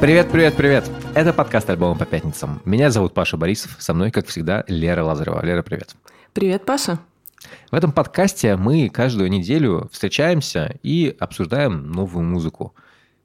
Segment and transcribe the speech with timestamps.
[0.00, 0.90] Привет, привет, привет!
[1.14, 2.62] Это подкаст альбома по пятницам.
[2.64, 5.44] Меня зовут Паша Борисов, со мной, как всегда, Лера Лазарева.
[5.44, 5.94] Лера, привет.
[6.32, 6.98] Привет, Паша.
[7.70, 12.74] В этом подкасте мы каждую неделю встречаемся и обсуждаем новую музыку.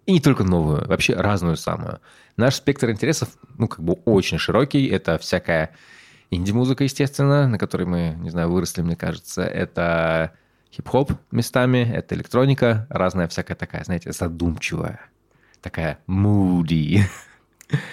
[0.05, 2.01] И не только новую, вообще разную самую.
[2.35, 4.85] Наш спектр интересов, ну, как бы очень широкий.
[4.87, 5.71] Это всякая
[6.29, 9.43] инди-музыка, естественно, на которой мы, не знаю, выросли, мне кажется.
[9.43, 10.33] Это
[10.73, 14.99] хип-хоп местами, это электроника, разная всякая такая, знаете, задумчивая,
[15.65, 17.01] такая moody.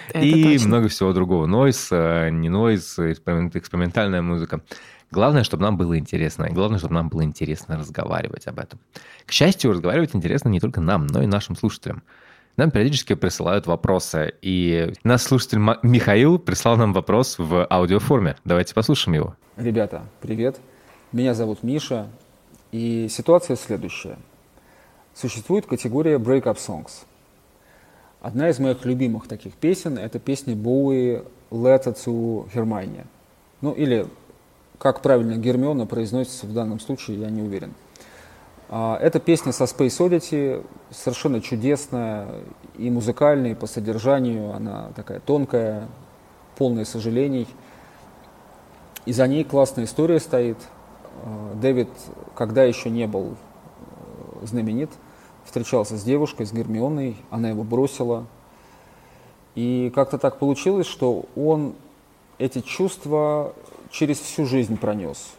[0.09, 0.67] Это и точно.
[0.67, 1.47] много всего другого.
[1.47, 4.61] Нойс, э, не нойс, экспериментальная музыка.
[5.09, 6.45] Главное, чтобы нам было интересно.
[6.45, 8.79] И главное, чтобы нам было интересно разговаривать об этом.
[9.25, 12.03] К счастью, разговаривать интересно не только нам, но и нашим слушателям.
[12.57, 14.35] Нам периодически присылают вопросы.
[14.43, 18.35] И наш слушатель Михаил прислал нам вопрос в аудиоформе.
[18.45, 19.35] Давайте послушаем его.
[19.57, 20.59] Ребята, привет.
[21.11, 22.07] Меня зовут Миша.
[22.71, 24.17] И ситуация следующая.
[25.15, 27.05] Существует категория break-up songs.
[28.23, 31.21] Одна из моих любимых таких песен– это песня Боуи
[31.51, 33.05] «Letter to Hermione».
[33.61, 34.07] Ну, или
[34.79, 37.75] как правильно Гермиона произносится в данном случае, я не уверен.
[38.69, 42.27] А, эта песня со Space Oddity совершенно чудесная
[42.79, 44.51] и музыкальная, и по содержанию.
[44.53, 45.87] Она такая тонкая,
[46.57, 47.47] полная сожалений.
[49.05, 50.57] И за ней классная история стоит–
[51.23, 51.89] Э, Дэвид,
[52.35, 53.35] когда еще не был
[54.41, 54.89] э, знаменит,
[55.45, 58.25] встречался с девушкой, с Гермионой, она его бросила.
[59.55, 61.75] И как-то так получилось, что он
[62.39, 63.53] эти чувства
[63.91, 65.29] через всю жизнь пронес.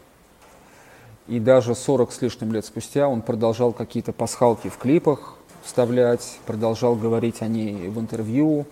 [1.27, 6.95] И даже 40 с лишним лет спустя он продолжал какие-то пасхалки в клипах вставлять, продолжал
[6.95, 8.67] говорить о ней в интервью.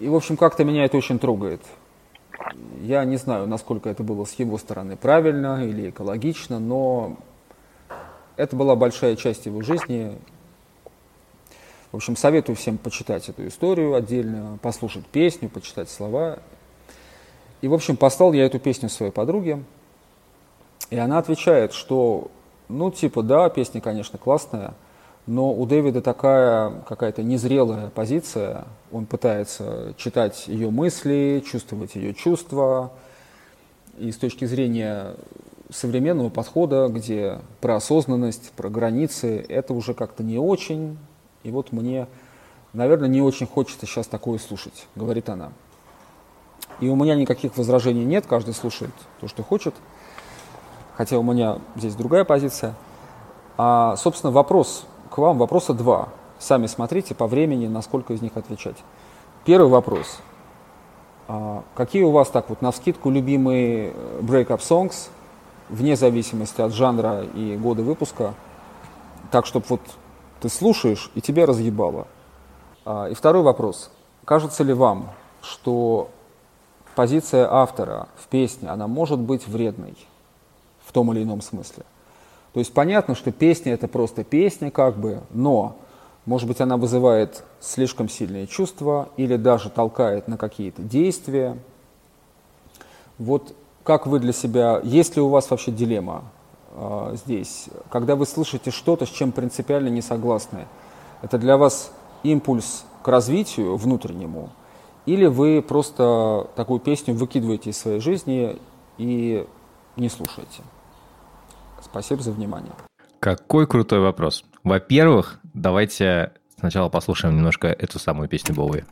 [0.00, 1.60] И, в общем, как-то меня это очень трогает.
[2.80, 7.16] Я не знаю, насколько это было с его стороны правильно или экологично, но
[8.38, 10.16] это была большая часть его жизни.
[11.90, 16.38] В общем, советую всем почитать эту историю отдельно, послушать песню, почитать слова.
[17.60, 19.64] И, в общем, послал я эту песню своей подруге,
[20.90, 22.30] и она отвечает, что,
[22.68, 24.74] ну, типа, да, песня, конечно, классная,
[25.26, 28.66] но у Дэвида такая какая-то незрелая позиция.
[28.92, 32.92] Он пытается читать ее мысли, чувствовать ее чувства.
[33.98, 35.16] И с точки зрения
[35.70, 40.98] современного подхода, где про осознанность, про границы, это уже как-то не очень.
[41.42, 42.06] И вот мне,
[42.72, 45.52] наверное, не очень хочется сейчас такое слушать, говорит она.
[46.80, 49.74] И у меня никаких возражений нет, каждый слушает то, что хочет.
[50.96, 52.74] Хотя у меня здесь другая позиция.
[53.56, 56.08] А, собственно, вопрос к вам вопроса два.
[56.38, 58.76] Сами смотрите по времени, насколько из них отвечать.
[59.44, 60.18] Первый вопрос.
[61.26, 65.08] А, какие у вас так вот на вскидку любимые э, break-up songs,
[65.68, 68.34] вне зависимости от жанра и года выпуска,
[69.30, 69.80] так, чтобы вот
[70.40, 72.06] ты слушаешь и тебя разъебало?
[72.84, 73.90] А, и второй вопрос.
[74.24, 75.10] Кажется ли вам,
[75.42, 76.10] что
[76.94, 79.96] позиция автора в песне, она может быть вредной
[80.84, 81.84] в том или ином смысле?
[82.52, 85.76] То есть понятно, что песня это просто песня как бы, но
[86.24, 91.56] может быть она вызывает слишком сильные чувства или даже толкает на какие-то действия.
[93.18, 93.54] Вот
[93.88, 96.24] как вы для себя, есть ли у вас вообще дилемма
[96.72, 100.66] э, здесь, когда вы слышите что-то, с чем принципиально не согласны?
[101.22, 101.90] Это для вас
[102.22, 104.50] импульс к развитию внутреннему,
[105.06, 108.58] или вы просто такую песню выкидываете из своей жизни
[108.98, 109.46] и
[109.96, 110.60] не слушаете?
[111.80, 112.72] Спасибо за внимание.
[113.20, 114.44] Какой крутой вопрос.
[114.64, 118.84] Во-первых, давайте сначала послушаем немножко эту самую песню Боуи.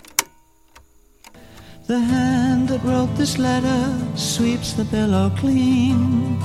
[1.88, 3.84] The hand that wrote this letter
[4.16, 6.40] sweeps the pillow clean.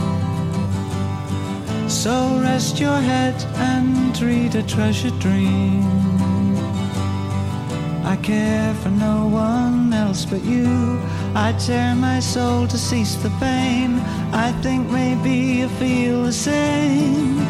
[1.89, 5.85] So rest your head and read a treasured dream.
[8.05, 11.01] I care for no one else but you.
[11.35, 14.01] I tear my soul to cease the pain.
[14.33, 17.45] I think maybe you feel the same.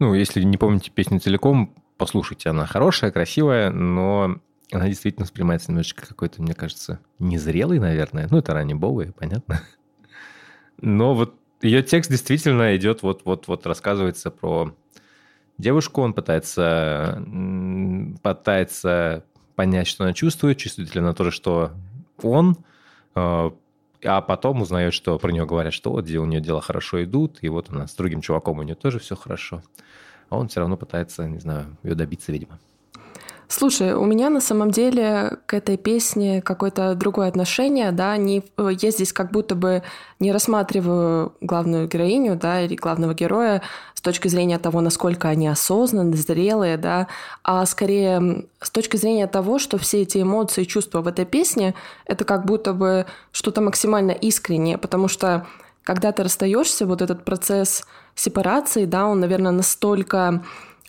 [0.00, 2.50] Ну, если не помните песню целиком, послушайте.
[2.50, 4.36] Она хорошая, красивая, но
[4.71, 8.27] она действительно воспринимается немножечко какой-то, мне кажется, незрелый, наверное.
[8.29, 9.61] Ну, это ранее Боуи, понятно.
[10.81, 14.75] Но вот ее текст действительно идет, вот-вот-вот рассказывается про
[15.57, 17.23] девушку, он пытается,
[18.21, 19.23] пытается
[19.55, 21.71] понять, что она чувствует, чувствует ли она то же, что
[22.21, 22.57] он,
[23.15, 23.51] э,
[24.05, 27.49] а потом узнает, что про нее говорят, что вот, у нее дела хорошо идут, и
[27.49, 29.63] вот она с другим чуваком, у нее тоже все хорошо.
[30.29, 32.59] А он все равно пытается, не знаю, ее добиться, видимо.
[33.47, 38.91] Слушай, у меня на самом деле к этой песне какое-то другое отношение, да, не, я
[38.91, 39.83] здесь как будто бы
[40.19, 43.61] не рассматриваю главную героиню, да, или главного героя
[43.93, 47.07] с точки зрения того, насколько они осознанные, зрелые, да,
[47.43, 51.75] а скорее с точки зрения того, что все эти эмоции и чувства в этой песне—
[52.05, 55.45] это как будто бы что-то максимально искреннее, потому что
[55.83, 57.83] когда ты расстаешься, вот этот процесс
[58.15, 60.43] сепарации, да, он, наверное, настолько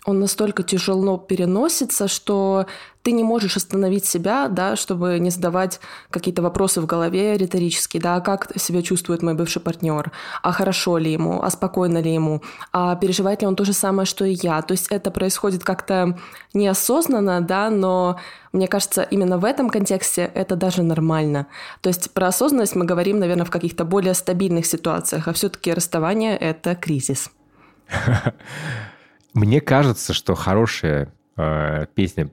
[0.05, 2.67] он настолько тяжело переносится, что
[3.01, 5.79] ты не можешь остановить себя, да, чтобы не задавать
[6.09, 10.11] какие-то вопросы в голове риторические, да, как себя чувствует мой бывший партнер,
[10.41, 12.41] а хорошо ли ему, а спокойно ли ему,
[12.71, 14.61] а переживает ли он то же самое, что и я.
[14.61, 16.17] То есть это происходит как-то
[16.53, 18.19] неосознанно, да, но
[18.53, 21.47] мне кажется, именно в этом контексте это даже нормально.
[21.81, 26.37] То есть про осознанность мы говорим, наверное, в каких-то более стабильных ситуациях, а все-таки расставание—
[26.39, 27.29] это кризис.
[29.35, 32.29] Мне кажется, что хорошие э, песни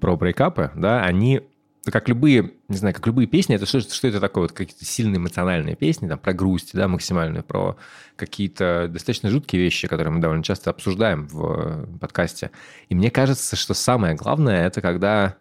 [0.00, 1.42] про брейкапы, да, они
[1.84, 4.44] как любые, не знаю, как любые песни, это что, что это такое?
[4.44, 7.76] Вот какие-то сильные эмоциональные песни, там, про грусть, да, максимальную, про
[8.16, 12.52] какие-то достаточно жуткие вещи, которые мы довольно часто обсуждаем в э, подкасте.
[12.88, 15.34] И мне кажется, что самое главное, это когда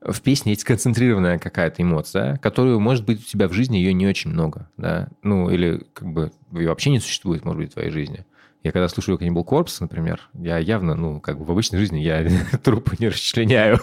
[0.00, 4.06] в песне есть концентрированная какая-то эмоция, которую, может быть, у тебя в жизни ее не
[4.06, 7.90] очень много, да, ну, или как бы ее вообще не существует, может быть, в твоей
[7.90, 8.24] жизни.
[8.64, 12.26] Я когда слушаю Cannibal Corpse, например, я явно, ну, как бы в обычной жизни я
[12.64, 13.78] трупы не расчленяю.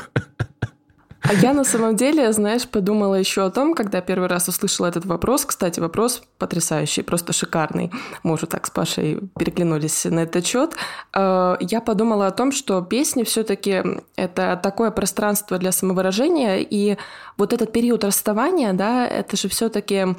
[1.21, 5.05] А я на самом деле, знаешь, подумала еще о том, когда первый раз услышала этот
[5.05, 5.45] вопрос.
[5.45, 7.91] Кстати, вопрос потрясающий, просто шикарный.
[8.23, 10.73] Мы уже так с Пашей переглянулись на этот счет.
[11.13, 13.83] Э, я подумала о том, что песни все-таки
[14.15, 16.97] это такое пространство для самовыражения, и
[17.37, 20.15] вот этот период расставания, да, это же все-таки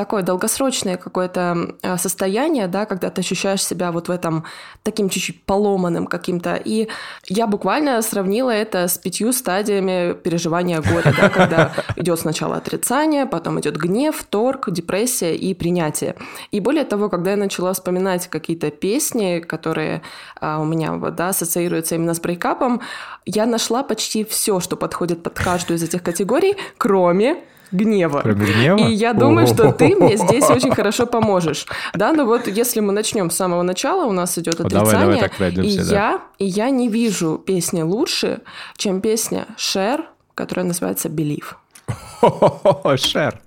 [0.00, 4.44] такое долгосрочное какое-то а, состояние, да, когда ты ощущаешь себя вот в этом
[4.82, 6.54] таким чуть-чуть поломанным каким-то.
[6.54, 6.88] И
[7.28, 13.60] я буквально сравнила это с пятью стадиями переживания горя, да, когда идет сначала отрицание, потом
[13.60, 16.14] идет гнев, торг, депрессия и принятие.
[16.50, 20.00] И более того, когда я начала вспоминать какие-то песни, которые
[20.40, 22.80] а, у меня вот, да, ассоциируются именно с брейкапом,
[23.26, 28.20] я нашла почти все, что подходит под каждую из этих категорий, кроме гнева.
[28.22, 28.78] Кроме гнева?
[28.78, 31.66] И я думаю, что ты мне здесь очень хорошо поможешь.
[31.94, 34.90] Да, но вот если мы начнем с самого начала, у нас идет отрицание.
[34.92, 35.94] Давай, давай так пройдемся, и, да.
[35.94, 38.40] я, и я не вижу песни лучше,
[38.76, 41.54] чем песня Шер, которая называется «Believe».
[42.96, 43.40] Шер.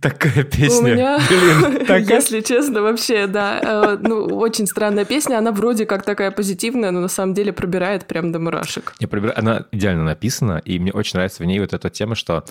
[0.00, 0.78] Такая песня.
[0.78, 2.04] У меня, Блин, такая...
[2.04, 3.60] если честно, вообще, да.
[3.62, 5.38] Э, ну, очень странная песня.
[5.38, 8.94] Она вроде как такая позитивная, но на самом деле пробирает прям до мурашек.
[9.00, 9.38] Не, пробирает.
[9.38, 12.44] Она идеально написана, и мне очень нравится в ней вот эта тема, что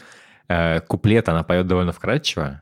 [0.47, 2.61] э, куплет она поет довольно вкрадчиво,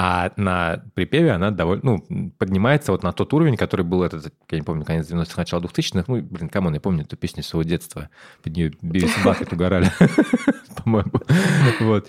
[0.00, 4.58] а на припеве она довольно, ну, поднимается вот на тот уровень, который был этот, я
[4.58, 6.04] не помню, конец 90-х, начало 2000-х.
[6.06, 8.08] Ну, блин, come on, я помню эту песню своего детства.
[8.44, 9.90] Под нее Бивис и угорали,
[10.76, 11.20] по-моему.
[11.80, 12.08] Вот.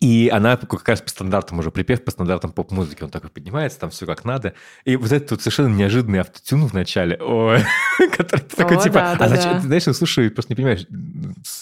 [0.00, 3.90] И она как раз по стандартам уже, припев по стандартам поп-музыки, он такой поднимается, там
[3.90, 4.54] все как надо.
[4.84, 7.16] И вот этот вот совершенно неожиданный автотюн в начале,
[8.16, 10.86] который такой типа, а зачем, ты знаешь, слушай, просто не понимаешь,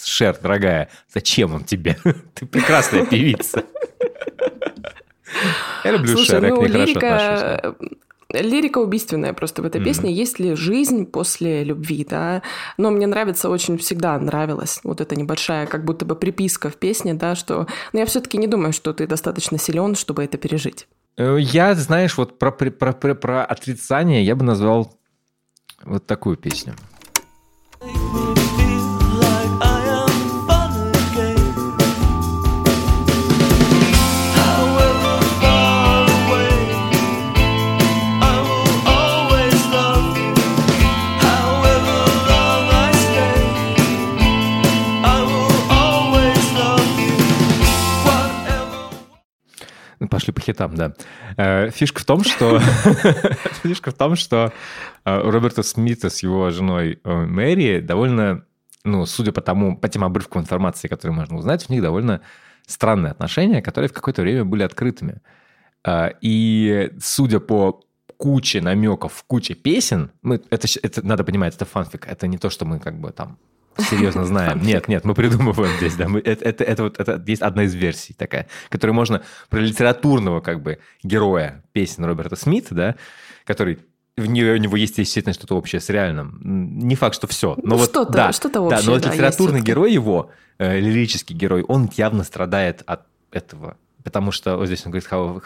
[0.05, 1.97] Шер, дорогая, зачем он тебе?
[2.35, 3.63] Ты прекрасная певица.
[5.83, 6.99] Я люблю Слушай, Шер, я ну, к ней лирика...
[6.99, 7.96] хорошо отношусь
[8.31, 9.83] лирика убийственная просто в этой mm-hmm.
[9.83, 10.11] песне.
[10.11, 12.41] Есть ли жизнь после любви, да?
[12.77, 17.13] Но мне нравится очень всегда нравилась вот эта небольшая как будто бы приписка в песне,
[17.13, 17.67] да, что...
[17.93, 20.87] Но я все-таки не думаю, что ты достаточно силен, чтобы это пережить.
[21.17, 24.93] Э, я, знаешь, вот про, про, про, про отрицание я бы назвал
[25.83, 26.75] вот такую песню.
[50.17, 50.93] Пошли по хитам, да.
[51.37, 52.59] Э, фишка в том, что...
[53.61, 54.51] Фишка в том, что
[55.05, 58.43] э, у Роберта Смита с его женой э, Мэри довольно,
[58.83, 62.21] ну, судя по тому, по тем обрывкам информации, которые можно узнать, у них довольно
[62.65, 65.21] странные отношения, которые в какое-то время были открытыми.
[66.21, 67.81] И судя по
[68.17, 70.09] куче намеков, куче песен.
[70.23, 72.07] Мы, это, это надо понимать, это фанфик.
[72.07, 73.37] Это не то, что мы как бы там
[73.77, 74.61] серьезно знаем.
[74.61, 76.07] Нет, нет, мы придумываем здесь, да.
[76.07, 80.41] Мы, это, это, это, вот, это есть одна из версий такая, которую можно про литературного
[80.41, 82.95] как бы героя песен Роберта Смита, да,
[83.45, 83.79] который
[84.17, 86.39] в нее, у него есть, естественно, что-то общее с реальным.
[86.43, 87.55] Не факт, что все.
[87.57, 90.79] Но ну, вот, что-то, да, что-то общее, да, но вот да, литературный герой его, э,
[90.79, 93.77] лирический герой, он явно страдает от этого.
[94.03, 95.43] Потому что вот здесь он говорит, however,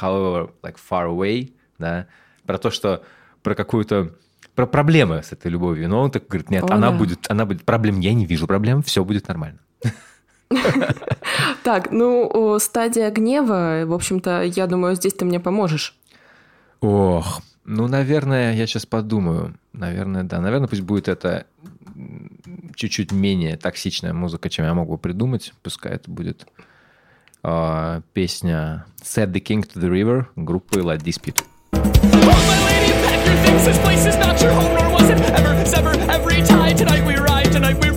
[0.00, 2.06] however like far away, да,
[2.46, 3.02] про то, что
[3.42, 4.14] про какую-то
[4.56, 5.88] про проблемы с этой любовью.
[5.88, 6.96] Но он так говорит, нет, О, она да.
[6.96, 9.60] будет, она будет проблем, я не вижу проблем, все будет нормально.
[11.62, 15.96] Так, ну, стадия гнева, в общем-то, я думаю, здесь ты мне поможешь.
[16.80, 19.58] Ох, ну, наверное, я сейчас подумаю.
[19.72, 20.40] Наверное, да.
[20.40, 21.46] Наверное, пусть будет это
[22.76, 25.52] чуть-чуть менее токсичная музыка, чем я могу придумать.
[25.62, 26.46] Пускай это будет
[27.42, 31.42] э, песня Set the King to the River группы Light Dispute.
[33.66, 34.16] This place is
[34.46, 36.72] not your home, nor was it ever, sever every tie.
[36.72, 37.90] Tonight we ride, tonight we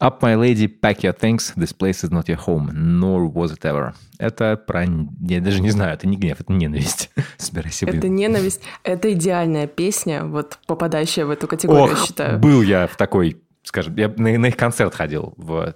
[0.00, 3.64] Up my lady, pack your things, this place is not your home, nor was it
[3.64, 3.94] ever.
[4.18, 4.84] Это про...
[5.20, 7.08] Я даже не знаю, это не гнев, это ненависть.
[7.38, 7.86] Собирайся.
[7.86, 8.60] Это ненависть.
[8.82, 12.38] Это идеальная песня, вот попадающая в эту категорию, Ох, считаю.
[12.38, 15.74] был я в такой скажем, я на, на их концерт ходил в,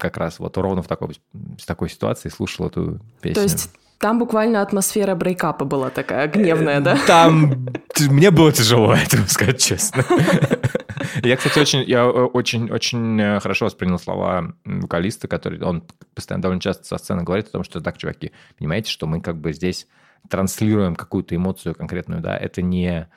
[0.00, 3.34] как раз вот ровно в такой, в такой ситуации, слушал эту песню.
[3.34, 6.98] То есть там буквально атмосфера брейкапа была такая гневная, да?
[7.06, 7.68] Там
[8.00, 10.04] мне было тяжело, это сказать честно.
[11.22, 15.84] Я, кстати, очень, я э, очень, очень э, хорошо воспринял слова вокалиста, который, он
[16.14, 19.38] постоянно довольно часто со сцены говорит о том, что так, чуваки, понимаете, что мы как
[19.38, 19.86] бы здесь
[20.28, 23.08] транслируем какую-то эмоцию конкретную, да, это не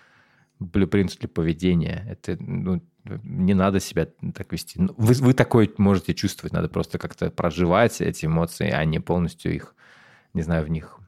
[0.60, 2.82] блюпринт для поведения, это, ну,
[3.24, 4.80] не надо себя так вести.
[4.80, 9.54] Ну, вы, вы такое можете чувствовать, надо просто как-то проживать эти эмоции, а не полностью
[9.54, 9.76] их,
[10.34, 11.00] не знаю, в них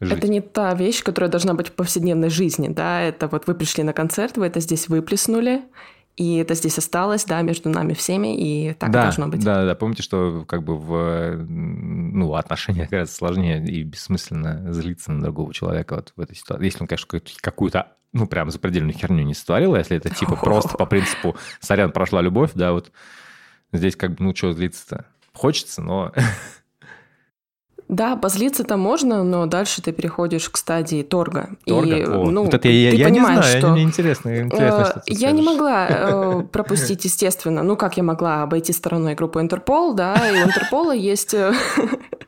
[0.00, 0.18] жить.
[0.18, 3.82] Это не та вещь, которая должна быть в повседневной жизни, да, это вот вы пришли
[3.84, 5.62] на концерт, вы это здесь выплеснули,
[6.16, 9.44] и это здесь осталось, да, между нами всеми, и так да, должно быть.
[9.44, 15.22] Да, да, помните, что как бы в ну, отношениях гораздо сложнее и бессмысленно злиться на
[15.22, 16.66] другого человека вот в этой ситуации.
[16.66, 20.76] Если он, конечно, какую-то ну, прям запредельную херню не сотворил, а если это типа просто
[20.78, 22.92] по принципу «сорян, прошла любовь», да, вот
[23.72, 25.06] здесь как бы, ну, что злиться-то?
[25.32, 26.12] Хочется, но
[27.94, 31.50] Да, позлиться-то можно, но дальше ты переходишь к стадии торга.
[31.64, 31.96] Торга?
[31.96, 33.70] И, О, ну, вот это я, ты я понимаешь, не знаю, что...
[33.70, 35.36] мне интересно, интересно э, что ты Я скажешь.
[35.36, 40.42] не могла э, пропустить, естественно, ну как я могла обойти стороной группу Интерпол, да, и
[40.42, 41.52] у Интерпола есть э,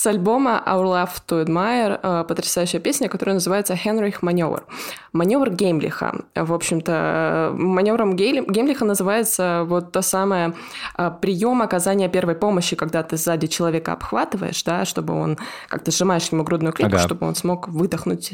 [0.00, 4.64] с альбома Our Love to Admire э, потрясающая песня, которая называется «Хенрих Маневр».
[5.12, 6.24] Маневр Геймлиха.
[6.34, 10.54] В общем-то, маневром Геймлиха называется вот то самое
[10.96, 15.36] э, прием оказания первой помощи, когда ты сзади человека обхватываешь, да, чтобы он
[15.68, 17.06] как-то сжимаешь ему грудную клетку, ага.
[17.06, 18.32] чтобы он смог выдохнуть.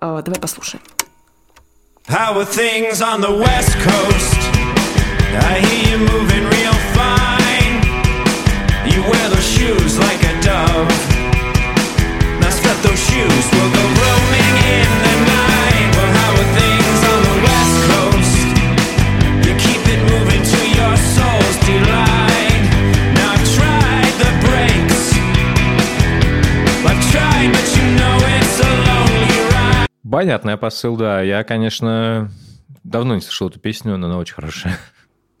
[0.00, 0.82] Э, давай послушаем.
[2.08, 4.40] How are things on the west coast?
[5.36, 7.82] I hear you moving real fine.
[8.90, 10.23] You wear those shoes like
[30.24, 31.20] Понятный посыл, да.
[31.20, 32.30] Я, конечно,
[32.82, 34.78] давно не слышал эту песню, но она очень хорошая.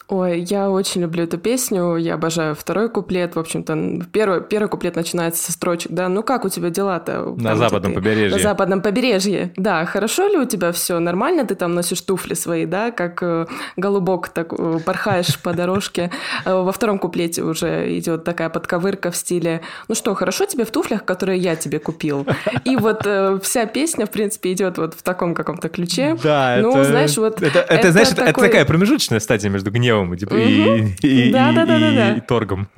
[0.08, 3.36] Ой, я очень люблю эту песню, я обожаю второй куплет.
[3.36, 7.34] В общем-то, первый, первый куплет начинается со строчек, да, ну как у тебя дела-то?
[7.38, 8.36] На западном ты, побережье.
[8.36, 9.86] На западном побережье, да.
[9.86, 10.98] Хорошо ли у тебя все?
[10.98, 13.46] Нормально ты там носишь туфли свои, да, как э,
[13.76, 16.10] голубок так э, порхаешь по дорожке.
[16.44, 20.70] Э, во втором куплете уже идет такая подковырка в стиле, ну что, хорошо тебе в
[20.70, 22.26] туфлях, которые я тебе купил?
[22.64, 26.18] И вот э, вся песня, в принципе, идет вот в таком каком-то ключе.
[26.22, 27.40] Да, ну, это, знаешь, вот...
[27.40, 28.28] Это, это, это знаешь, такой...
[28.28, 31.96] это такая промежуточная стадия между гневом гневом типа, и, и, да, и, да, да, и,
[31.96, 32.68] да, и торгом.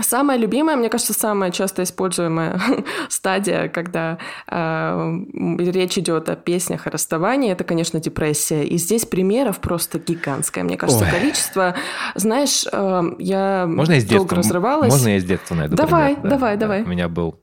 [0.00, 2.58] Самая любимая, мне кажется, самая часто используемая
[3.10, 4.16] стадия, когда
[4.46, 5.12] э,
[5.58, 8.64] речь идет о песнях о расставании, это, конечно, депрессия.
[8.64, 11.10] И здесь примеров просто гигантское, мне кажется, Ой.
[11.10, 11.74] количество.
[12.14, 14.90] Знаешь, э, я Можно я с долго разрывалась.
[14.90, 16.30] Можно я с детства найду Давай, пример?
[16.30, 16.82] давай, да, давай.
[16.82, 17.38] У меня был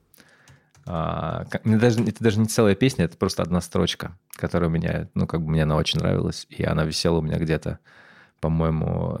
[0.90, 5.26] а, даже, это даже не целая песня, это просто одна строчка, которая у меня, ну,
[5.26, 7.78] как бы мне она очень нравилась, и она висела у меня где-то
[8.40, 9.18] по-моему,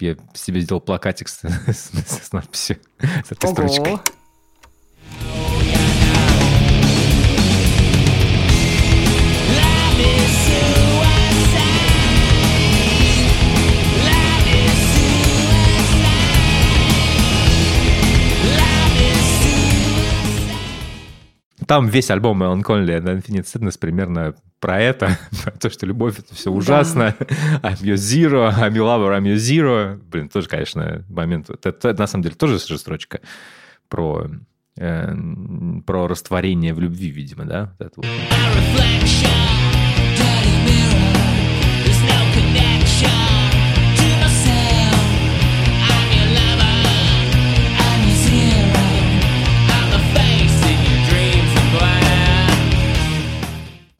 [0.00, 1.90] я себе сделал плакатик с, с,
[2.26, 3.54] с надписью, с этой Ого.
[3.54, 3.98] строчкой.
[21.66, 26.20] Там весь альбом Элон Конли на Infinite Sadness примерно про это, про то, что любовь
[26.20, 27.14] это все ужасно.
[27.18, 27.26] Да.
[27.70, 30.00] I'm your zero, I'm your lover, I'm your zero.
[30.10, 31.50] Блин, тоже, конечно, момент.
[31.50, 33.20] Это, это на самом деле тоже же строчка
[33.88, 34.30] про
[34.76, 35.14] э,
[35.84, 37.74] про растворение в любви, видимо, да?
[37.78, 38.06] Вот это вот.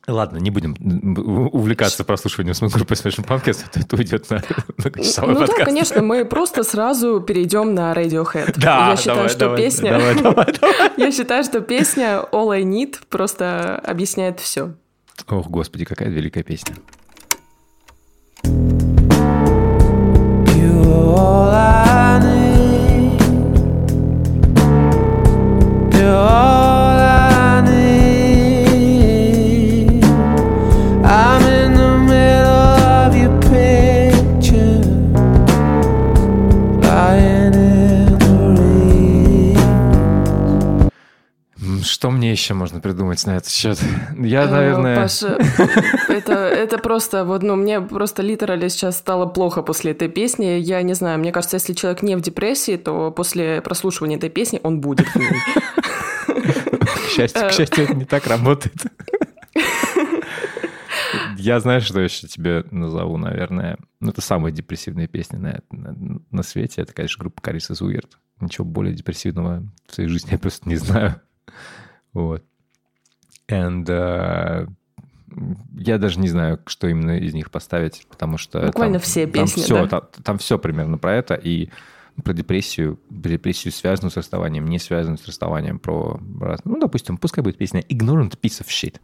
[0.09, 0.75] Ладно, не будем
[1.53, 4.43] увлекаться прослушиванием с группы Smashing Pumpkins, а это уйдет на
[4.79, 5.59] многочасовой ну, подкаст.
[5.59, 8.55] Ну да, конечно, мы просто сразу перейдем на Radiohead.
[8.57, 9.91] Да, Я считаю, давай, что давай, песня...
[9.93, 10.91] давай, давай, давай.
[10.97, 14.75] Я считаю, что песня All I Need просто объясняет все.
[15.29, 16.75] Ох, господи, какая великая песня.
[42.43, 43.79] Еще можно придумать на этот счет?
[44.19, 44.97] Я, э, наверное...
[44.97, 45.39] Паша,
[46.09, 50.45] это, это просто, вот, ну, мне просто литерально сейчас стало плохо после этой песни.
[50.45, 54.61] Я не знаю, мне кажется, если человек не в депрессии, то после прослушивания этой песни
[54.63, 55.07] он будет.
[55.11, 58.75] К счастью, к счастью, это не так работает.
[61.37, 63.79] Я знаю, что еще тебе назову, наверное.
[64.01, 66.83] Ну, это самая депрессивная песня на, на, на свете.
[66.83, 68.09] Это, конечно, группа is Weird.
[68.41, 71.21] Ничего более депрессивного в своей жизни я просто не знаю.
[72.13, 72.45] Вот.
[73.49, 74.69] And uh,
[75.77, 78.67] я даже не знаю, что именно из них поставить, потому что...
[78.67, 79.87] Буквально там, все песни, там все, да?
[79.87, 81.71] там, там все примерно про это, и
[82.23, 86.21] про депрессию, депрессию, связанную с расставанием, не связанную с расставанием, про...
[86.65, 88.97] Ну, допустим, пускай будет песня «Ignorant Piece of Shit».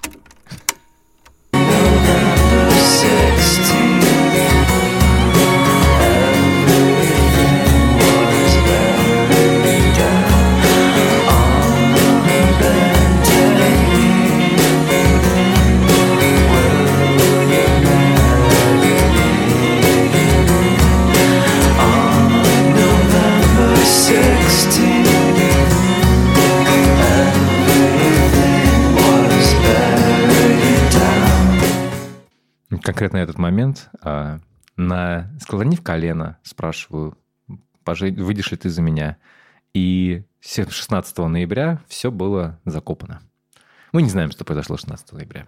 [32.88, 34.40] Конкретно этот момент, а,
[34.76, 37.18] на, склонив колено, спрашиваю,
[37.84, 39.18] выйдешь ли ты за меня?
[39.74, 43.20] И 16 ноября все было закопано.
[43.92, 45.46] Мы не знаем, что произошло 16 ноября.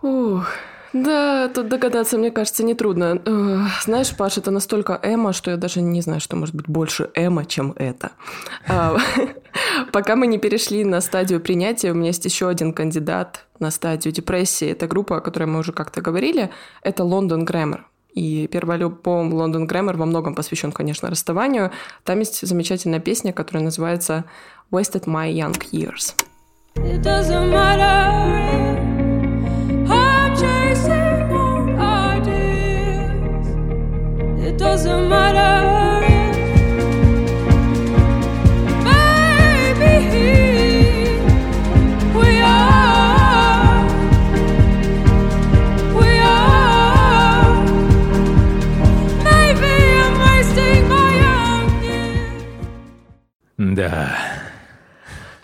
[0.00, 0.48] Ух,
[0.92, 3.20] да, тут догадаться, мне кажется, нетрудно.
[3.82, 7.44] Знаешь, Паш, это настолько эмо, что я даже не знаю, что может быть больше эмо,
[7.44, 8.12] чем это.
[8.68, 8.96] А,
[9.92, 14.12] пока мы не перешли на стадию принятия, у меня есть еще один кандидат на стадию
[14.12, 14.68] депрессии.
[14.68, 16.50] Это группа, о которой мы уже как-то говорили.
[16.82, 17.86] Это Лондон Грэммер.
[18.14, 21.70] И первый альбом Лондон Грэммер во многом посвящен, конечно, расставанию.
[22.02, 24.24] Там есть замечательная песня, которая называется
[24.72, 26.14] Wasted My Young Years.
[26.76, 28.65] It doesn't matter
[34.58, 36.06] doesn't matter.
[39.78, 41.10] Baby,
[42.14, 43.84] we are,
[45.98, 47.64] we are.
[49.24, 53.74] Maybe I'm wasting my young years.
[53.76, 54.10] Да.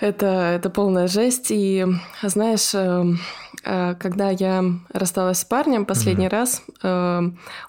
[0.00, 1.50] Это, это полная жесть.
[1.50, 1.84] И,
[2.22, 6.30] знаешь, эм, Э, когда я рассталась с парнем последний mm-hmm.
[6.30, 7.20] раз, э,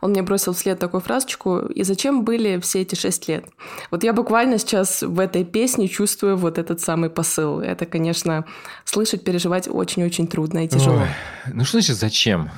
[0.02, 3.46] он мне бросил вслед такую фразочку «И зачем были все эти шесть лет?»
[3.92, 7.60] Вот я буквально сейчас в этой песне чувствую вот этот самый посыл.
[7.60, 8.46] Это, конечно,
[8.86, 11.02] слышать, переживать очень-очень трудно и тяжело.
[11.02, 11.08] Ой.
[11.54, 12.50] Ну что значит «зачем»?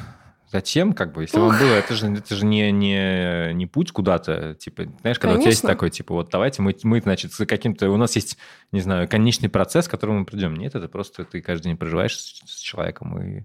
[0.52, 1.50] Зачем, как бы, если Ух.
[1.50, 5.38] вам было, это же, это же не, не, не путь куда-то, типа, знаешь, когда Конечно.
[5.38, 8.38] у тебя есть такой, типа, вот давайте мы, мы, значит, с каким-то, у нас есть,
[8.72, 10.56] не знаю, конечный процесс, к которому мы придем.
[10.56, 13.44] Нет, это просто ты каждый день проживаешь с, с человеком, и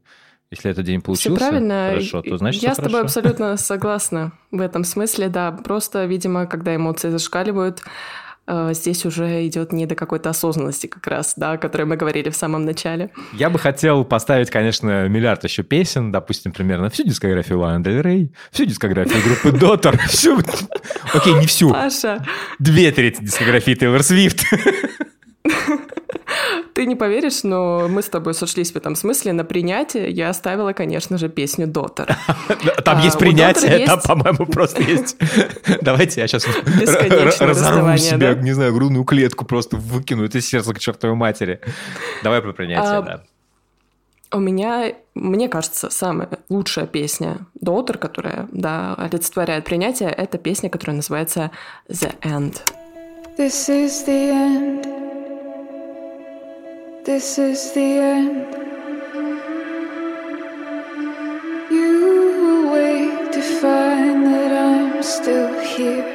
[0.50, 1.88] если этот день получился все правильно.
[1.90, 6.74] хорошо, то значит Я с тобой абсолютно согласна в этом смысле, да, просто, видимо, когда
[6.74, 7.82] эмоции зашкаливают,
[8.72, 12.37] здесь уже идет не до какой-то осознанности как раз, да, о которой мы говорили в
[12.37, 13.11] самом начале.
[13.33, 18.35] Я бы хотел поставить, конечно, миллиард еще песен, допустим, примерно всю дискографию Лана Дель Рей,
[18.50, 20.38] всю дискографию группы Дотор, всю...
[21.14, 21.70] Окей, не всю.
[21.70, 22.24] Паша.
[22.59, 24.44] Две трети дискографии Тейлор Свифт.
[26.74, 29.33] Ты не поверишь, но мы с тобой сошлись в этом смысле.
[29.33, 32.16] На принятие я оставила, конечно же, песню «Дотер».
[32.85, 35.16] Там есть принятие, там, по-моему, просто есть...
[35.83, 36.46] Давайте я сейчас
[37.40, 41.61] разорву себе, не знаю, грудную клетку, просто выкину это сердце к чертовой матери.
[42.22, 43.22] Давай про принятие, а, да.
[44.33, 50.96] У меня, мне кажется, самая лучшая песня Daughter, которая, да, олицетворяет принятие, это песня, которая
[50.96, 51.50] называется
[51.88, 52.59] The End.
[53.40, 55.10] This is the end.
[57.11, 58.46] This is the end.
[61.68, 66.07] You wait to find that I'm still here.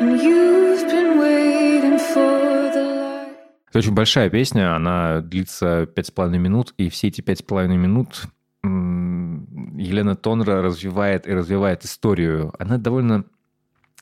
[0.00, 3.36] And you've been waiting for the
[3.68, 7.42] это очень большая песня, она длится пять с половиной минут, и все эти пять с
[7.42, 8.28] половиной минут
[8.62, 12.54] Елена Тонра развивает и развивает историю.
[12.58, 13.26] Она довольно...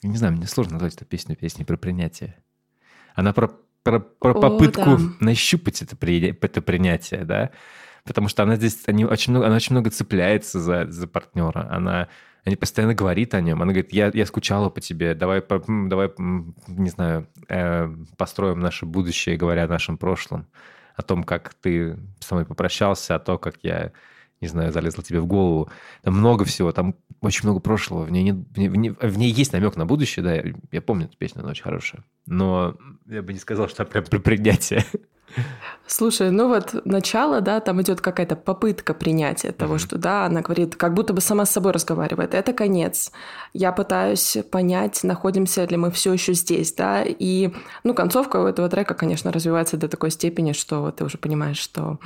[0.03, 2.37] Не знаю, мне сложно назвать эту песню песней про принятие.
[3.13, 3.49] Она про,
[3.85, 5.03] про, про О, попытку да.
[5.19, 7.51] нащупать это, это принятие, да?
[8.03, 11.67] Потому что она здесь они очень много, она очень много цепляется за, за партнера.
[11.71, 12.09] Она
[12.45, 13.61] она постоянно говорит о нем.
[13.61, 16.11] Она говорит, я, я скучала по тебе, давай, давай
[16.67, 20.47] не знаю, э, построим наше будущее, говоря о нашем прошлом,
[20.95, 23.91] о том, как ты со мной попрощался, о том, как я,
[24.41, 25.69] не знаю, залезла тебе в голову.
[26.03, 28.03] Там много всего, там очень много прошлого.
[28.03, 31.05] В ней, нет, в ней, в ней есть намек на будущее, да, я, я помню
[31.05, 32.03] эту песню, она очень хорошая.
[32.25, 32.75] Но
[33.07, 34.85] я бы не сказал, что прям при принятие.
[35.87, 39.79] Слушай, ну вот начало, да, там идет какая-то попытка принятия того, mm-hmm.
[39.79, 42.33] что, да, она говорит, как будто бы сама с собой разговаривает.
[42.33, 43.11] Это конец.
[43.53, 47.51] Я пытаюсь понять, находимся ли мы все еще здесь, да, и,
[47.83, 51.99] ну, концовка у этого трека, конечно, развивается до такой степени, что ты уже понимаешь, что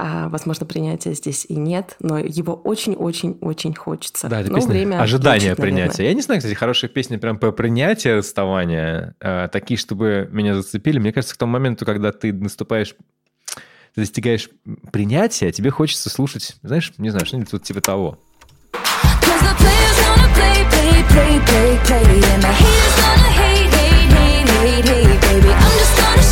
[0.00, 4.28] а, возможно, принятия здесь и нет, но его очень-очень-очень хочется.
[4.28, 5.88] Да, это но время ожидания учит, принятия.
[5.88, 6.06] Наверное.
[6.06, 11.00] Я не знаю, кстати, хорошие песни прям по принятию расставания, а, такие, чтобы меня зацепили.
[11.00, 12.94] Мне кажется, к тому моменту, когда ты наступаешь
[13.94, 14.48] ты достигаешь
[14.92, 18.18] принятия, тебе хочется слушать, знаешь, не знаю, что-нибудь вот типа того.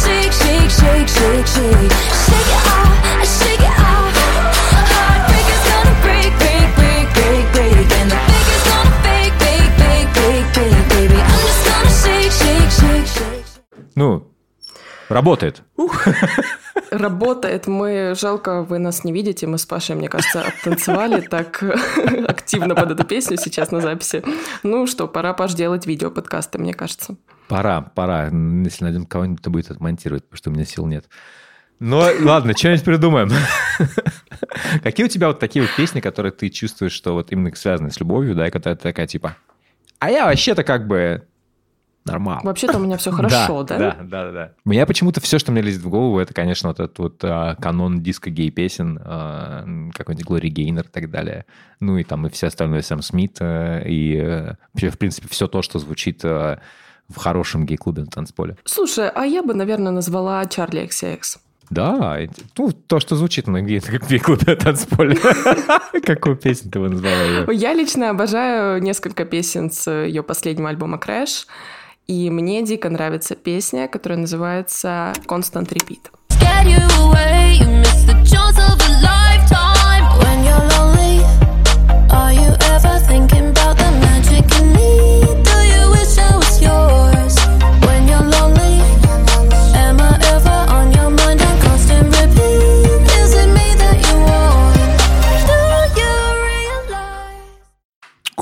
[0.07, 0.33] Shake,
[0.71, 1.91] shake, shake, shake,
[2.27, 2.96] shake it off.
[13.97, 14.31] Ну,
[15.09, 15.63] работает.
[15.77, 16.07] Ух.
[16.91, 17.67] Работает.
[17.67, 19.47] Мы, жалко, вы нас не видите.
[19.47, 21.63] Мы с Пашей, мне кажется, оттанцевали так
[22.29, 24.23] активно под эту песню сейчас на записи.
[24.63, 27.17] Ну что, пора, Паш, делать видео подкасты, мне кажется.
[27.49, 28.27] Пора, пора.
[28.27, 31.07] Если найдем кого-нибудь, то будет отмонтировать, потому что у меня сил нет.
[31.79, 33.31] Ну, ладно, что-нибудь придумаем.
[34.83, 38.01] Какие у тебя вот такие вот песни, которые ты чувствуешь, что вот именно связаны с
[38.01, 39.37] любовью, да, и когда ты такая типа,
[39.99, 41.27] а я вообще-то как бы
[42.07, 42.43] нормально.
[42.45, 43.79] Вообще-то у меня все хорошо, да?
[43.79, 44.53] Да, да, да.
[44.65, 47.57] У меня почему-то все, что мне лезет в голову, это, конечно, вот этот вот а,
[47.57, 51.45] канон диско-гей-песен, а, какой-нибудь Глори Гейнер и так далее.
[51.81, 55.47] Ну и там и все остальное, Сэм Смит, а, и а, вообще, в принципе, все
[55.47, 58.57] то, что звучит в хорошем гей-клубе на танцполе.
[58.65, 61.39] Слушай, а я бы, наверное, назвала Чарли XCX.
[61.71, 62.19] Да,
[62.57, 65.17] ну, то, что звучит на гей-клубе на танцполе.
[66.05, 67.53] Какую песню ты назвала?
[67.53, 71.47] Я лично обожаю несколько песен с ее последнего альбома «Crash».
[72.07, 76.11] И мне дико нравится песня, которая называется «Constant Repeat».
[82.09, 83.56] Are you ever thinking the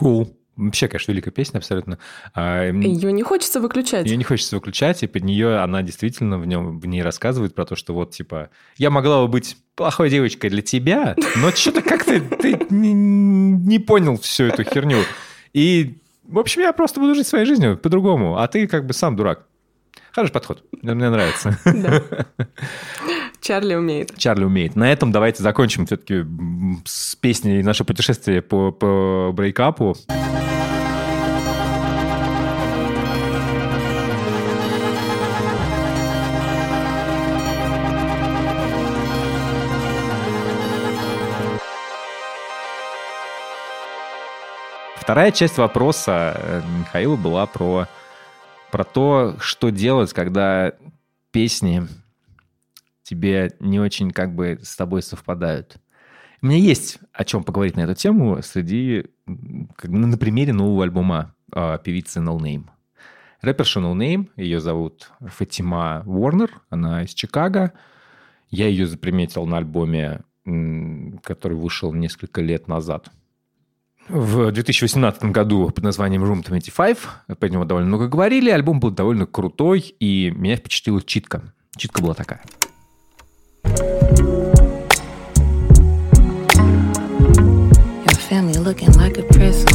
[0.04, 0.28] Cool.
[0.56, 1.98] Вообще, конечно, великая песня абсолютно.
[2.32, 4.06] А, ее не хочется выключать.
[4.06, 7.64] Ее не хочется выключать, и под нее она действительно в, нем, в ней рассказывает про
[7.64, 12.20] то, что вот, типа, я могла бы быть плохой девочкой для тебя, но что-то как-то
[12.20, 14.98] ты не, не понял всю эту херню.
[15.52, 19.16] И, в общем, я просто буду жить своей жизнью по-другому, а ты как бы сам
[19.16, 19.46] дурак.
[20.12, 20.62] Хороший подход.
[20.82, 21.58] Мне нравится.
[23.44, 24.16] Чарли умеет.
[24.16, 24.74] Чарли умеет.
[24.74, 26.24] На этом давайте закончим все-таки
[26.86, 29.94] с песней наше путешествие по, по брейкапу.
[44.96, 47.88] Вторая часть вопроса э, Михаила была про,
[48.70, 50.72] про то, что делать, когда
[51.30, 51.86] песни
[53.04, 55.76] тебе не очень как бы с тобой совпадают.
[56.42, 59.06] У меня есть о чем поговорить на эту тему среди,
[59.76, 62.64] как бы, на примере нового альбома э, певицы No Name.
[63.40, 67.72] Рэперша No Name, ее зовут Фатима Уорнер, она из Чикаго.
[68.50, 70.20] Я ее заприметил на альбоме,
[71.22, 73.10] который вышел несколько лет назад.
[74.08, 76.98] В 2018 году под названием Room 25,
[77.38, 81.54] про него довольно много говорили, альбом был довольно крутой, и меня впечатлила читка.
[81.76, 82.42] Читка была такая.
[88.74, 89.68] Looking like a prison.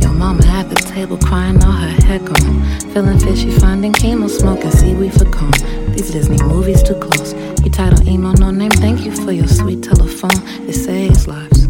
[0.00, 2.80] Your mama at the table crying all her heck on.
[2.92, 5.92] Feeling fishy, finding chemo, smoking seaweed for cone.
[5.92, 7.34] These Disney movies too close.
[7.62, 10.40] You title emo, no name, thank you for your sweet telephone.
[10.66, 11.68] It saves lives.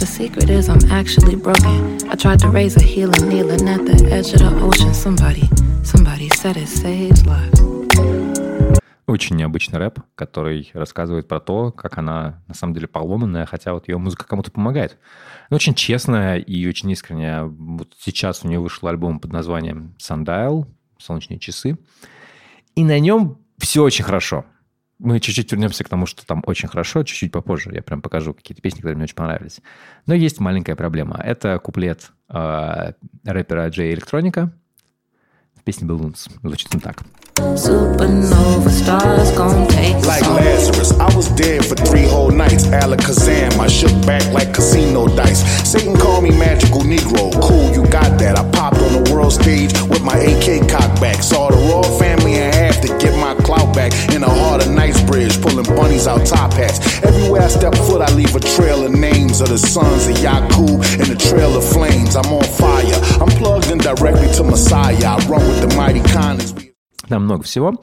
[0.00, 2.08] The secret is I'm actually broken.
[2.08, 4.94] I tried to raise a healing, kneeling at the edge of the ocean.
[4.94, 5.50] Somebody,
[5.82, 7.71] somebody said it saves lives.
[9.06, 13.88] Очень необычный рэп, который рассказывает про то, как она на самом деле поломанная, хотя вот
[13.88, 14.96] ее музыка кому-то помогает.
[15.50, 17.42] Очень честная и очень искренняя.
[17.42, 20.66] Вот сейчас у нее вышел альбом под названием Sundial,
[20.98, 21.78] «Солнечные часы».
[22.76, 24.44] И на нем все очень хорошо.
[25.00, 27.72] Мы чуть-чуть вернемся к тому, что там очень хорошо, чуть-чуть попозже.
[27.74, 29.60] Я прям покажу какие-то песни, которые мне очень понравились.
[30.06, 31.20] Но есть маленькая проблема.
[31.20, 32.92] Это куплет э,
[33.24, 34.52] рэпера Джей Электроника
[35.56, 36.30] в песне Balloons.
[36.42, 37.02] Звучит он так.
[37.62, 42.64] Supernova stars gon' take Like Lazarus, I was dead for three whole nights.
[42.66, 45.42] Alakazam, I shook back like casino dice.
[45.70, 47.30] Satan called me magical Negro.
[47.42, 48.38] Cool, you got that.
[48.38, 51.22] I popped on the world stage with my AK cocked back.
[51.22, 53.92] Saw the royal family in half to get my clout back.
[54.14, 57.02] In the heart of Knightsbridge, pulling bunnies out top hats.
[57.04, 60.82] Everywhere I step foot, I leave a trail of names of the sons of Yakub
[60.98, 62.16] and the trail of flames.
[62.16, 62.98] I'm on fire.
[63.20, 64.96] I'm plugged in directly to Messiah.
[65.04, 66.71] I run with the mighty kindness.
[67.12, 67.74] Там много всего.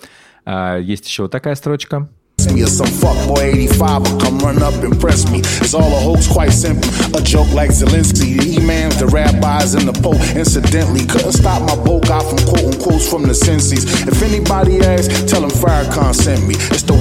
[0.43, 2.09] А, есть еще вот такая строчка.
[2.51, 5.41] me or some fuckboy 85 will come run up and press me.
[5.61, 6.89] It's all a hoax, quite simple.
[7.15, 8.39] A joke like Zelensky.
[8.39, 12.81] The imams, the rabbis, and the Pope incidentally couldn't stop my boat out from quoting
[12.81, 13.85] quotes from the senses.
[14.07, 16.55] If anybody asks, tell them Farrakhan sent me.
[16.71, 16.95] It's the...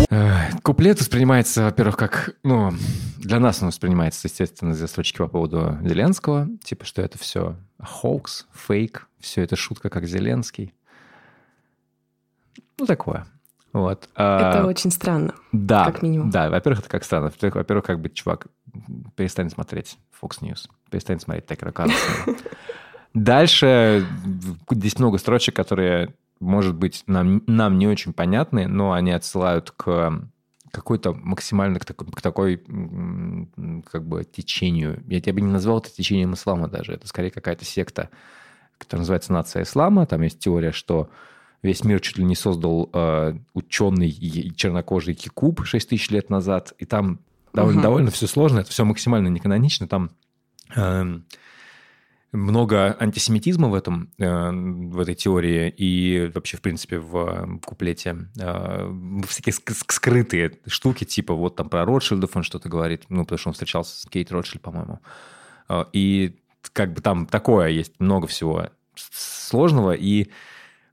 [0.62, 2.74] Куплет воспринимается, во-первых, как, ну,
[3.16, 8.46] для нас он воспринимается, естественно, из-за строчки по поводу Зеленского, типа, что это все хоукс,
[8.52, 10.74] фейк, все это шутка, как Зеленский.
[12.78, 13.26] Ну, такое.
[13.72, 14.08] Вот.
[14.14, 15.34] Это а, очень странно.
[15.52, 15.84] Да.
[15.84, 16.30] Как минимум.
[16.30, 17.30] Да, во-первых, это как странно.
[17.40, 18.46] Во-первых, как бы, чувак,
[19.14, 22.36] перестань смотреть Fox News, перестань смотреть Текера Карлсона.
[23.14, 24.06] Дальше
[24.70, 30.22] здесь много строчек, которые, может быть, нам, нам не очень понятны, но они отсылают к
[30.70, 32.56] какой-то максимально к такой, к такой
[33.90, 35.02] как бы течению.
[35.06, 36.92] Я тебя бы не назвал это течением ислама даже.
[36.92, 38.10] Это скорее какая-то секта,
[38.76, 40.06] которая называется нация ислама.
[40.06, 41.10] Там есть теория, что
[41.62, 44.11] весь мир чуть ли не создал э, ученый
[44.57, 47.21] чернокожий Кикуб 6 тысяч лет назад, и там
[47.53, 47.83] довольно, угу.
[47.83, 50.11] довольно все сложно, это все максимально неканонично, там
[50.77, 51.21] э,
[52.33, 58.92] много антисемитизма в этом, э, в этой теории, и вообще, в принципе, в куплете э,
[59.27, 63.55] всякие скрытые штуки, типа вот там про Ротшильдов он что-то говорит, ну, потому что он
[63.55, 65.01] встречался с Кейт Ротшильд, по-моему,
[65.68, 66.38] э, и
[66.73, 70.29] как бы там такое есть, много всего сложного, и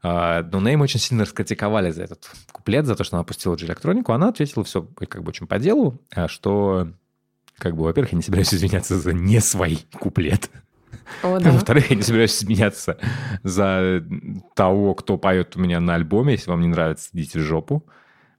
[0.08, 4.12] а, но Нейм очень сильно раскритиковали за этот куплет, за то, что она опустила электронику.
[4.12, 6.90] Она ответила все как бы очень по делу, а что,
[7.58, 10.52] как бы, во-первых, я не собираюсь извиняться за не свой куплет.
[11.24, 11.50] О, да.
[11.50, 13.00] Во-вторых, я не собираюсь извиняться
[13.42, 14.06] за
[14.54, 16.34] того, кто поет у меня на альбоме.
[16.34, 17.84] Если вам не нравится, идите в жопу.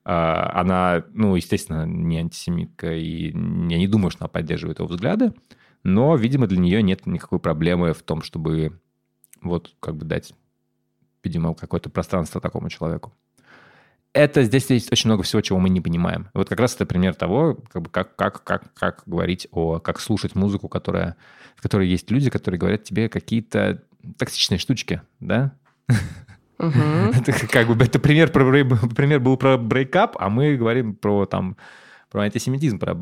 [0.05, 5.33] А, она, ну, естественно, не антисемитка, и я не думаю, что она поддерживает его взгляды,
[5.83, 8.79] но, видимо, для нее нет никакой проблемы в том, чтобы
[9.43, 10.33] вот как бы дать
[11.27, 13.13] видимо, какое-то пространство такому человеку.
[14.13, 16.31] Это здесь есть очень много всего, чего мы не понимаем.
[16.33, 20.01] Вот как раз это пример того, как, бы, как, как, как, как говорить о, как
[20.01, 21.17] слушать музыку, которая,
[21.57, 23.83] в которой есть люди, которые говорят тебе какие-то
[24.17, 25.53] токсичные штучки, да?
[26.59, 28.43] Это как бы это пример, про,
[28.95, 31.59] пример был про брейкап, а мы говорим про там
[32.11, 32.97] про антисемитизм, про,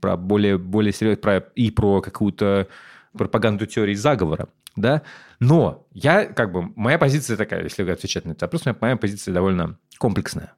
[0.00, 2.68] про более, более серьезно, про, и про какую-то
[3.16, 5.02] пропаганду теории заговора да,
[5.40, 9.78] но я, как бы, моя позиция такая, если отвечать на этот вопрос, моя позиция довольно
[9.98, 10.54] комплексная.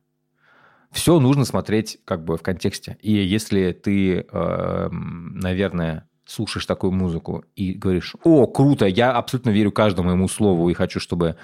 [0.90, 2.96] Все нужно смотреть как бы в контексте.
[3.02, 9.72] И если ты, э, наверное, слушаешь такую музыку и говоришь, о, круто, я абсолютно верю
[9.72, 11.36] каждому моему слову и хочу, чтобы,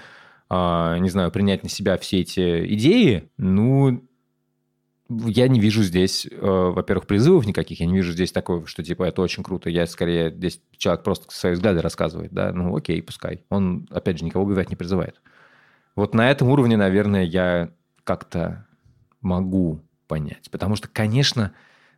[0.48, 4.02] э, не знаю, принять на себя все эти идеи, ну,
[5.26, 9.04] я не вижу здесь, э, во-первых, призывов никаких, я не вижу здесь такого, что типа
[9.04, 13.44] это очень круто, я скорее здесь человек просто свои взгляды рассказывает, да, ну окей, пускай.
[13.48, 15.20] Он, опять же, никого убивать не призывает.
[15.94, 17.70] Вот на этом уровне, наверное, я
[18.04, 18.66] как-то
[19.20, 20.50] могу понять.
[20.50, 21.52] Потому что, конечно,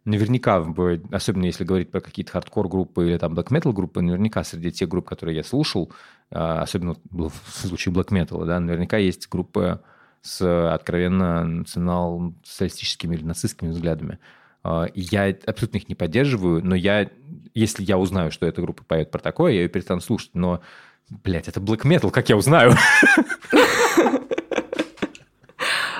[0.04, 0.64] наверняка,
[1.10, 5.06] особенно если говорить про какие-то хардкор-группы или там black metal группы, наверняка среди тех групп,
[5.08, 5.92] которые я слушал,
[6.30, 9.80] а, особенно в случае black metal, да, наверняка есть группы
[10.24, 14.18] с откровенно национал-социалистическими или нацистскими взглядами.
[14.62, 17.10] А, я абсолютно их не поддерживаю, но я,
[17.52, 20.30] если я узнаю, что эта группа поет про такое, я ее перестану слушать.
[20.32, 20.62] Но,
[21.10, 22.72] блядь, это black metal, как я узнаю?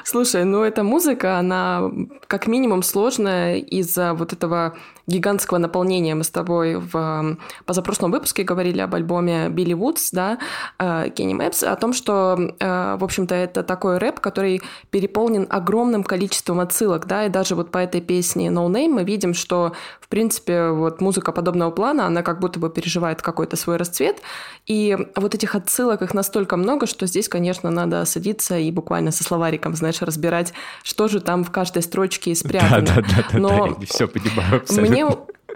[0.04, 1.90] Слушай, ну эта музыка, она
[2.26, 6.14] как минимум сложная из-за вот этого гигантского наполнения.
[6.14, 7.36] Мы с тобой в
[7.66, 10.38] позапрошлом выпуске говорили об альбоме Билли Вудс, да,
[10.78, 16.60] Kenny Мэпс, о том, что, э, в общем-то, это такой рэп, который переполнен огромным количеством
[16.60, 20.68] отсылок, да, и даже вот по этой песне No Name мы видим, что, в принципе,
[20.68, 24.22] вот музыка подобного плана, она как будто бы переживает какой-то свой расцвет,
[24.66, 29.24] и вот этих отсылок их настолько много, что здесь, конечно, надо садиться и буквально со
[29.24, 32.80] словариком, знаешь, разбирать, что же там в каждой строчке спрятано.
[32.80, 34.93] Да, да, да, да, Но да, все понимаю абсолютно.
[34.94, 35.06] Мне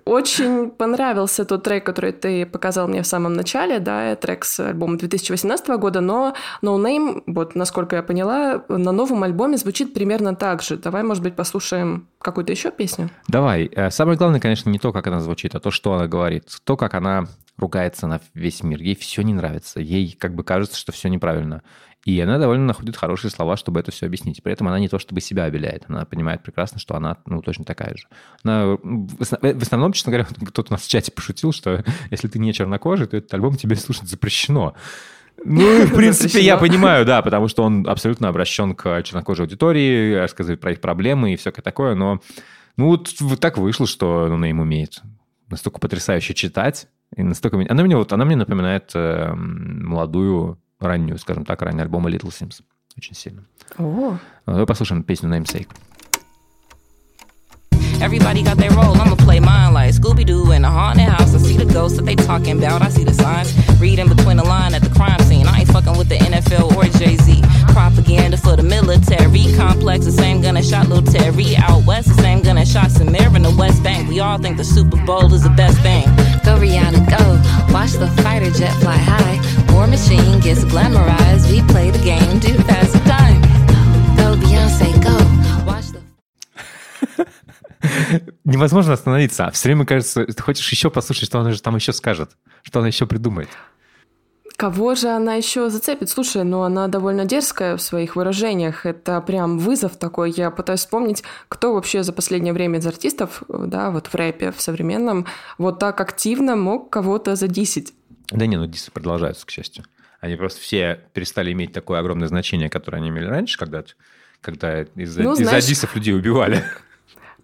[0.05, 4.97] очень понравился тот трек, который ты показал мне в самом начале, да, трек с альбома
[4.97, 10.63] 2018 года, но No Name, вот насколько я поняла, на новом альбоме звучит примерно так
[10.63, 10.77] же.
[10.77, 13.11] Давай, может быть, послушаем какую-то еще песню?
[13.29, 13.71] Давай.
[13.75, 16.45] Э, самое главное, конечно, не то, как она звучит, а то, что она говорит.
[16.65, 17.27] То, как она
[17.59, 18.81] ругается на весь мир.
[18.81, 19.81] Ей все не нравится.
[19.81, 21.63] Ей как бы кажется, что все неправильно.
[22.05, 24.43] И она довольно находит хорошие слова, чтобы это все объяснить.
[24.43, 27.65] При этом она не то чтобы себя обеляет, она понимает прекрасно, что она ну, точно
[27.65, 28.07] такая же.
[28.45, 32.53] Она, в основном, честно говоря, кто-то у нас в чате пошутил, что если ты не
[32.53, 34.75] чернокожий, то этот альбом тебе слушать запрещено.
[35.45, 40.61] Ну, в принципе, я понимаю, да, потому что он абсолютно обращен к чернокожей аудитории, рассказывает
[40.61, 42.21] про их проблемы и всякое такое, но
[42.77, 45.03] ну вот, вот так вышло, что ну, им умеет
[45.49, 47.59] настолько потрясающе читать, и настолько...
[47.69, 52.62] Она мне, вот, она мне напоминает э, молодую раннюю, скажем так, ранний альбом Little Sims.
[52.98, 53.44] Очень сильно.
[53.78, 54.18] О.
[54.46, 55.68] Давай послушаем песню Namesake.
[58.02, 61.34] Everybody got their role, I'ma play mine like Scooby Doo in a haunted house.
[61.34, 63.54] I see the ghosts that they talking about, I see the signs.
[63.80, 65.48] Reading between the line at the crime scene.
[65.48, 67.42] I ain't fucking with the NFL or Jay Z.
[67.72, 72.22] Propaganda for the military complex, the same gun that shot Lil Terry out west, the
[72.22, 74.10] same gun that shot Samir in the West Bank.
[74.10, 76.04] We all think the Super Bowl is the best thing.
[76.44, 77.74] Go Rihanna, go.
[77.74, 79.57] Watch the fighter jet fly high.
[79.73, 81.51] War machine gets glamorized.
[81.51, 83.41] We play the game, do pass the time.
[84.17, 85.17] Go Beyonce, go.
[85.67, 86.03] Watch the
[88.45, 89.47] невозможно остановиться.
[89.47, 92.31] А все время кажется, ты хочешь еще послушать, что она же там еще скажет,
[92.63, 93.49] что она еще придумает.
[94.57, 96.11] Кого же она еще зацепит?
[96.11, 98.87] Слушай, ну она довольно дерзкая в своих выражениях.
[98.87, 100.33] Это прям вызов такой.
[100.33, 104.61] Я пытаюсь вспомнить, кто вообще за последнее время из артистов, да, вот в рэпе, в
[104.61, 105.27] современном,
[105.59, 107.95] вот так активно мог кого-то задисить.
[108.31, 109.85] Да не, ну дисы продолжаются, к счастью.
[110.21, 113.85] Они просто все перестали иметь такое огромное значение, которое они имели раньше, когда,
[114.41, 116.65] когда из-за ну, из дисов людей убивали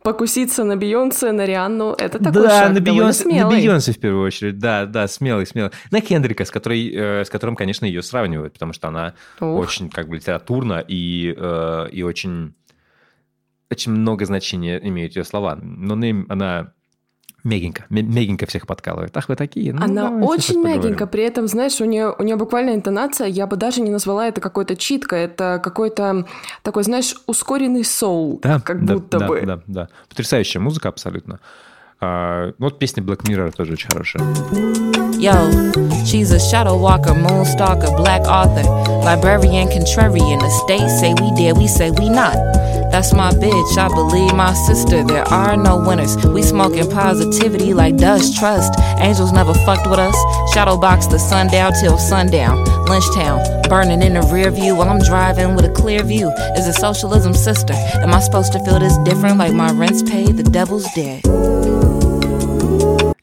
[0.04, 4.26] покуситься на Бейонсе, на Рианну, это такой да, шаг на Бейонсе, на Бейонсе в первую
[4.26, 5.72] очередь, да, да, смелый, смелый.
[5.90, 9.58] На Кендрика, с, которой, э, с которым, конечно, ее сравнивают, потому что она Ух.
[9.60, 12.54] очень как бы литературна и, э, и очень,
[13.70, 15.58] очень много значения имеют ее слова.
[15.62, 15.94] Но
[16.28, 16.74] она
[17.44, 19.16] мягенько, мягенько всех подкалывает.
[19.16, 19.72] Ах, вы такие.
[19.72, 23.56] Ну, Она очень мягенько, при этом, знаешь, у нее, у нее буквально интонация, я бы
[23.56, 26.26] даже не назвала это какой-то читка, это какой-то
[26.62, 29.42] такой, знаешь, ускоренный соул, да, как да, будто да, бы.
[29.42, 31.38] Да, да, Потрясающая музыка абсолютно.
[32.00, 34.22] А, вот песня Black Mirror тоже очень хорошая.
[35.18, 35.32] Yo,
[36.04, 38.64] she's a shadow walker, moonstalker, black author,
[39.04, 40.40] librarian, contrarian.
[40.40, 42.34] The state say we did, we say we not.
[42.94, 45.02] That's my bitch, I believe my sister.
[45.02, 46.16] There are no winners.
[46.28, 48.72] We smoking positivity like dust trust.
[48.98, 50.14] Angels never fucked with us.
[50.54, 52.64] Shadow box the sundown till sundown.
[52.86, 56.28] Lynchtown, burning in the rear view while I'm driving with a clear view.
[56.56, 57.74] Is a socialism sister.
[57.74, 60.36] Am I supposed to feel this different like my rent's paid?
[60.36, 61.24] The devil's dead.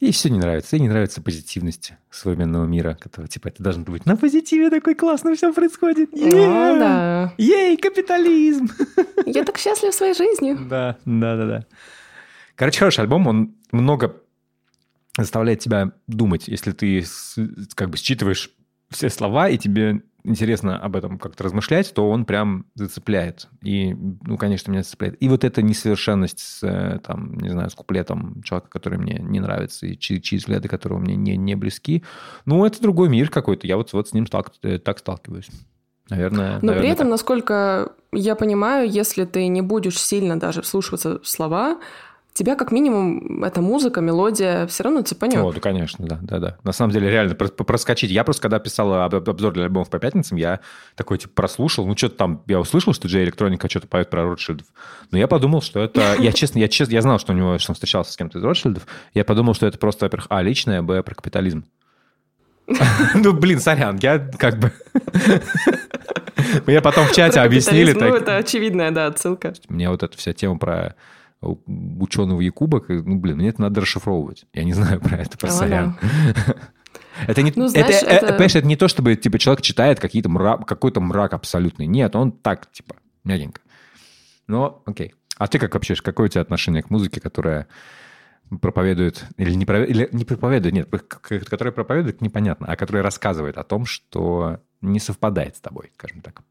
[0.01, 0.75] Ей все не нравится.
[0.75, 5.35] Ей не нравится позитивность современного мира, которого, типа, это должно быть на позитиве такой классно
[5.35, 6.11] все происходит.
[6.11, 6.79] Yeah!
[6.79, 7.33] да.
[7.37, 8.67] Ей, капитализм!
[9.27, 10.57] Я так счастлив своей жизнью.
[10.67, 11.65] Да, да, да, да.
[12.55, 14.19] Короче, хороший альбом, он много
[15.15, 17.05] заставляет тебя думать, если ты
[17.75, 18.49] как бы считываешь
[18.89, 23.47] все слова, и тебе интересно об этом как-то размышлять, то он прям зацепляет.
[23.63, 25.21] И, ну, конечно, меня зацепляет.
[25.21, 29.39] И вот эта несовершенность с, э, там, не знаю, с куплетом человека, который мне не
[29.39, 32.03] нравится, и чьи, чьи взгляды которого мне не, не близки,
[32.45, 33.67] ну, это другой мир какой-то.
[33.67, 35.49] Я вот, вот с ним так, э, так сталкиваюсь.
[36.09, 37.11] Наверное, Но наверное, при этом, так.
[37.11, 41.79] насколько я понимаю, если ты не будешь сильно даже вслушиваться в слова,
[42.33, 45.53] тебя как минимум эта музыка, мелодия все равно цепанет.
[45.53, 46.57] Да, конечно, да, да, да.
[46.63, 48.09] На самом деле, реально, прос- проскочить.
[48.09, 50.59] Я просто, когда писал об- об- обзор для альбомов по пятницам, я
[50.95, 54.67] такой, типа, прослушал, ну, что-то там, я услышал, что Джей Электроника что-то поет про Ротшильдов,
[55.11, 56.15] но я подумал, что это...
[56.19, 58.43] Я честно, я честно, я знал, что у него, что он встречался с кем-то из
[58.43, 61.65] Ротшильдов, я подумал, что это просто, во-первых, а, личное, б, про капитализм.
[63.15, 64.71] Ну, блин, сорян, я как бы...
[66.65, 67.91] Мне потом в чате объяснили...
[67.93, 69.53] Ну, так- это очевидная, да, отсылка.
[69.69, 70.95] мне вот эта вся тема про
[71.41, 74.45] ученого Якуба, ну, блин, мне это надо расшифровывать.
[74.53, 75.97] Я не знаю про это, про сорян.
[77.27, 79.99] Это не, Ну, это, знаешь, э, это- понимаешь, это не то, чтобы типа человек читает
[79.99, 81.85] какие-то мра- какой-то мрак абсолютный.
[81.85, 83.61] Нет, он так, типа, мягенько.
[84.47, 85.13] Но, окей.
[85.37, 87.67] А ты как вообще, какое у тебя отношение к музыке, которая
[88.61, 93.63] проповедует, или не, прове- или не проповедует, нет, которая проповедует, непонятно, а которая рассказывает о
[93.63, 96.41] том, что не совпадает с тобой, скажем так.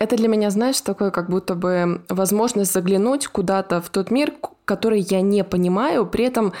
[0.00, 4.32] Это для меня, знаешь, такое как будто бы возможность заглянуть куда-то в тот мир,
[4.64, 6.54] который я не понимаю, при этом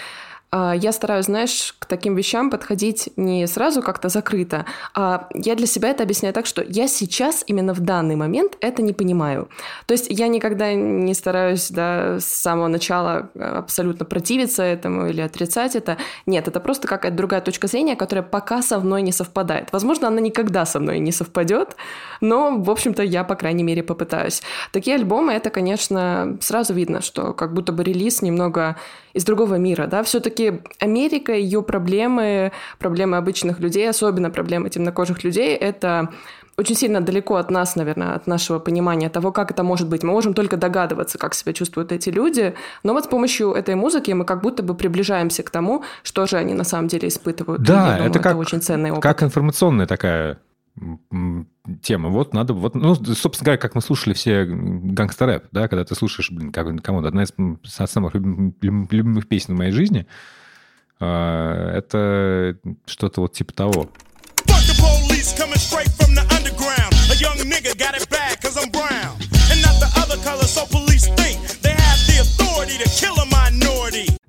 [0.52, 5.90] я стараюсь, знаешь, к таким вещам подходить не сразу как-то закрыто, а я для себя
[5.90, 9.48] это объясняю так, что я сейчас, именно в данный момент, это не понимаю.
[9.86, 15.20] То есть я никогда не стараюсь да, с самого начала э, абсолютно противиться этому или
[15.20, 15.98] отрицать это.
[16.26, 19.72] Нет, это просто какая-то другая точка зрения, которая пока со мной не совпадает.
[19.72, 21.76] Возможно, она никогда со мной не совпадет,
[22.20, 24.42] но, в общем-то, я, по крайней мере, попытаюсь.
[24.72, 28.76] Такие альбомы, это, конечно, сразу видно, что как будто бы релиз немного
[29.12, 30.39] из другого мира, да, все-таки
[30.78, 36.10] Америка, ее проблемы, проблемы обычных людей, особенно проблемы темнокожих людей, это
[36.56, 40.02] очень сильно далеко от нас, наверное, от нашего понимания того, как это может быть.
[40.02, 44.10] Мы можем только догадываться, как себя чувствуют эти люди, но вот с помощью этой музыки
[44.12, 47.62] мы как будто бы приближаемся к тому, что же они на самом деле испытывают.
[47.62, 49.02] И Да, я думаю, это как, очень ценный опыт.
[49.02, 50.38] как информационная такая
[51.82, 52.08] тема.
[52.08, 56.30] Вот надо, вот, ну, собственно говоря, как мы слушали все гангстер-рэп, да, когда ты слушаешь,
[56.30, 57.32] блин, как, кому одна из
[57.90, 60.06] самых любим- любим- любимых песен в моей жизни,
[60.98, 62.56] а, это
[62.86, 63.90] что-то вот типа того.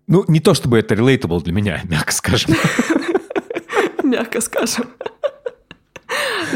[0.08, 2.56] Ну, не то чтобы это relatable для меня, мягко скажем.
[4.04, 4.88] мягко скажем.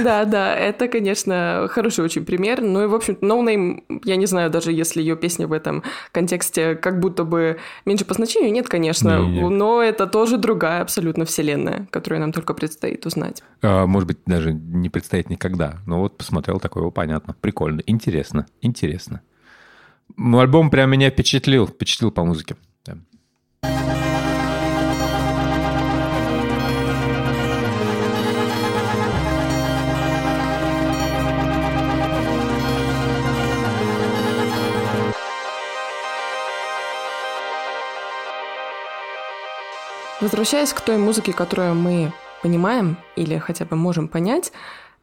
[0.03, 2.61] Да, да, это, конечно, хороший очень пример.
[2.61, 5.83] Ну и, в общем-то, No Name, я не знаю, даже если ее песня в этом
[6.11, 11.87] контексте как будто бы меньше по значению, нет, конечно, но это тоже другая абсолютно вселенная,
[11.91, 13.43] которую нам только предстоит узнать.
[13.61, 15.79] А, Может быть, даже не предстоит никогда.
[15.85, 17.35] Но вот посмотрел такое, понятно.
[17.39, 17.81] Прикольно.
[17.85, 18.45] Интересно.
[18.61, 19.21] Интересно.
[20.17, 21.67] Ну, альбом прям меня впечатлил.
[21.67, 22.55] Впечатлил по музыке.
[22.85, 22.97] Да.
[40.25, 42.11] Возвращаясь к той музыке, которую мы
[42.41, 44.51] понимаем или хотя бы можем понять,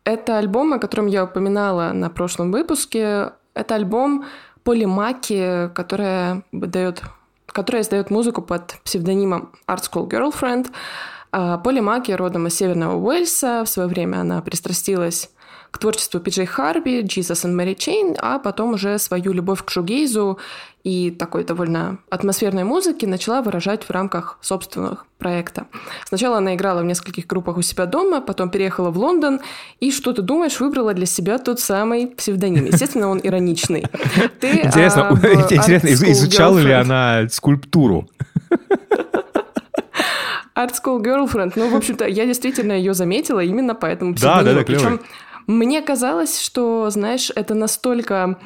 [0.03, 3.31] это альбом, о котором я упоминала на прошлом выпуске.
[3.55, 4.25] Это альбом
[4.65, 7.03] Поли Маки, которая дает
[7.47, 10.73] которая издает музыку под псевдонимом Art School Girlfriend.
[11.31, 13.63] А Поли Маки родом из Северного Уэльса.
[13.65, 15.31] В свое время она пристрастилась
[15.73, 20.39] к творчеству Пиджей Харби, Jesus and Mary Chain, а потом уже свою любовь к шугейзу
[20.85, 25.67] и такой довольно атмосферной музыки начала выражать в рамках собственных проекта.
[26.05, 29.41] Сначала она играла в нескольких группах у себя дома, потом переехала в Лондон
[29.81, 32.67] и, что ты думаешь, выбрала для себя тот самый псевдоним.
[32.67, 33.87] Естественно, он ироничный.
[34.41, 35.15] Ты, Интересно, а,
[35.55, 38.09] интересно, изучала ли она скульптуру?
[40.55, 41.53] Art School Girlfriend.
[41.57, 44.59] Ну, в общем-то, я действительно ее заметила именно по этому Да, да, псевдониму.
[44.59, 44.65] да.
[44.65, 45.01] Причем
[45.47, 48.39] мне казалось, что, знаешь, это настолько...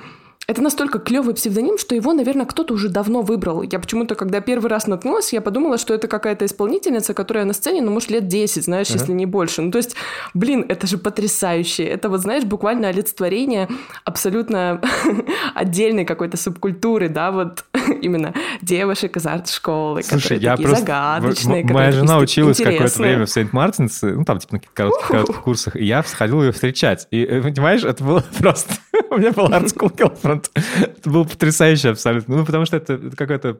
[0.49, 3.63] Это настолько клевый псевдоним, что его, наверное, кто-то уже давно выбрал.
[3.63, 7.83] Я почему-то, когда первый раз наткнулась, я подумала, что это какая-то исполнительница, которая на сцене,
[7.83, 9.63] ну, может, лет 10, знаешь, если не больше.
[9.63, 9.97] Ну, то есть,
[10.35, 11.83] блин, это же потрясающе.
[11.83, 13.69] Это вот, знаешь, буквально олицетворение
[14.05, 14.81] абсолютно
[15.57, 17.65] отдельной какой-то субкультуры, да, вот
[18.01, 18.33] именно
[18.63, 20.87] девушек из арт-школы, Слушай, которые я такие просто...
[20.87, 25.09] загадочные, м- Моя жена училась какое-то время в Сент-Мартинс, ну, там, типа, на каких-то коротких,
[25.09, 27.09] коротких курсах, и я сходил ее встречать.
[27.11, 28.75] И, э, понимаешь, это было просто...
[29.11, 30.51] У меня был Art School Girlfriend.
[30.55, 32.37] Это было потрясающе абсолютно.
[32.37, 33.59] Ну, потому что это какая-то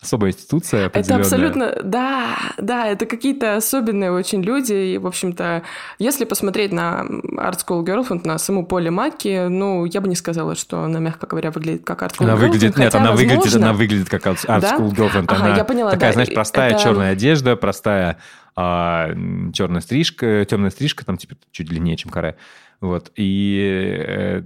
[0.00, 5.62] особая институция Это абсолютно, да, да, это какие-то особенные очень люди, и, в общем-то,
[5.98, 7.04] если посмотреть на
[7.36, 11.26] Art School Girlfriend, на саму Поли Маки, ну, я бы не сказала, что она, мягко
[11.26, 14.38] говоря, выглядит как Art School Она Girlfriend, выглядит, нет, она выглядит, она выглядит как Art
[14.46, 14.76] Да?
[14.76, 15.24] School Girlfriend.
[15.28, 18.18] Ага, Она я поняла, такая, да, знаешь, простая это- черная одежда, простая
[18.60, 19.10] а
[19.52, 22.36] черная стрижка, темная стрижка, там типа чуть длиннее, чем каре.
[22.80, 23.10] Вот.
[23.16, 24.42] И э,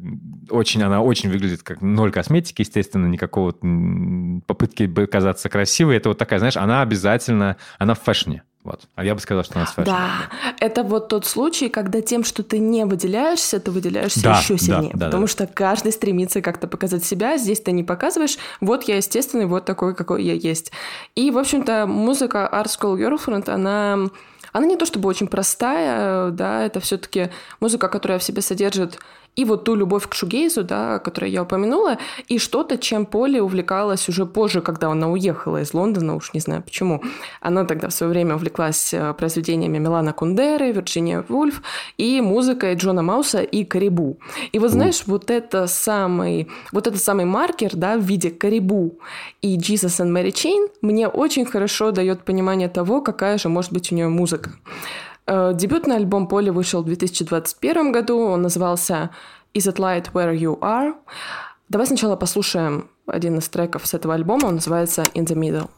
[0.48, 3.52] очень, она очень выглядит как ноль косметики, естественно, никакого
[4.46, 5.96] попытки бы казаться красивой.
[5.96, 8.42] Это вот такая, знаешь, она обязательно, она в фэшне.
[8.64, 8.82] Вот.
[8.94, 9.74] А я бы сказал, что она с.
[9.74, 10.10] Да,
[10.60, 14.58] это вот тот случай, когда тем, что ты не выделяешься, ты выделяешься Да, еще да,
[14.58, 14.92] сильнее.
[14.94, 15.32] да, потому да.
[15.32, 18.38] что каждый стремится как-то показать себя, здесь ты не показываешь.
[18.60, 20.70] Вот я естественный, вот такой, какой я есть.
[21.16, 24.10] И, в общем-то, музыка Art School Girlfriend, она,
[24.52, 27.30] она не то чтобы очень простая, да, это все-таки
[27.60, 28.98] музыка, которая в себе содержит
[29.34, 34.08] и вот ту любовь к шугейзу, да, которую я упомянула, и что-то, чем Поли увлекалась
[34.08, 37.02] уже позже, когда она уехала из Лондона, уж не знаю почему.
[37.40, 41.62] Она тогда в свое время увлеклась э, произведениями Милана Кундеры, Вирджиния Вульф
[41.96, 44.18] и музыкой Джона Мауса и Карибу.
[44.52, 48.98] И вот знаешь, вот это самый, вот этот самый маркер, да, в виде Карибу
[49.40, 53.92] и Jesus and Mary Chain мне очень хорошо дает понимание того, какая же может быть
[53.92, 54.50] у нее музыка.
[55.26, 58.18] Э, Дебютный альбом Поли вышел в 2021 году.
[58.18, 59.10] Он назывался
[59.54, 60.94] Is It Light Where You Are?
[61.68, 64.46] Давай сначала послушаем один из треков с этого альбома.
[64.46, 65.70] Он называется In the Middle.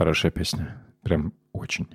[0.00, 0.82] Хорошая песня.
[1.02, 1.86] Прям очень.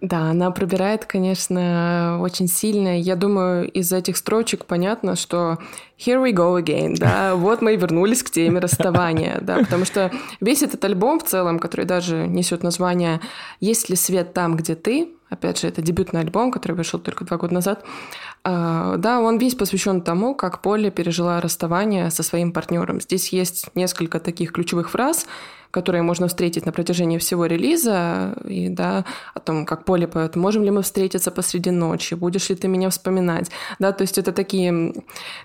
[0.00, 2.98] Да, она пробирает, конечно, очень сильно.
[2.98, 5.58] Я думаю, из этих строчек понятно, что
[6.04, 10.10] here we go again, да, вот мы и вернулись к теме расставания, да, потому что
[10.40, 13.20] весь этот альбом в целом, который даже несет название
[13.60, 17.36] «Есть ли свет там, где ты?», опять же, это дебютный альбом, который вышел только два
[17.36, 17.84] года назад,
[18.42, 23.00] а, да, он весь посвящен тому, как Полли пережила расставание со своим партнером.
[23.00, 25.26] Здесь есть несколько таких ключевых фраз,
[25.70, 29.04] которые можно встретить на протяжении всего релиза, и да,
[29.34, 32.90] о том, как Поле поет, можем ли мы встретиться посреди ночи, будешь ли ты меня
[32.90, 34.94] вспоминать, да, то есть это такие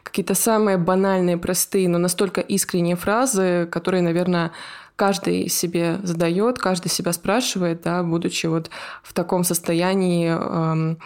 [0.04, 4.52] какие-то самые банальные, простые, но настолько искренние фразы, которые, наверное,
[4.96, 8.70] каждый себе задает, каждый себя спрашивает, да, будучи вот
[9.04, 10.98] в таком состоянии эм,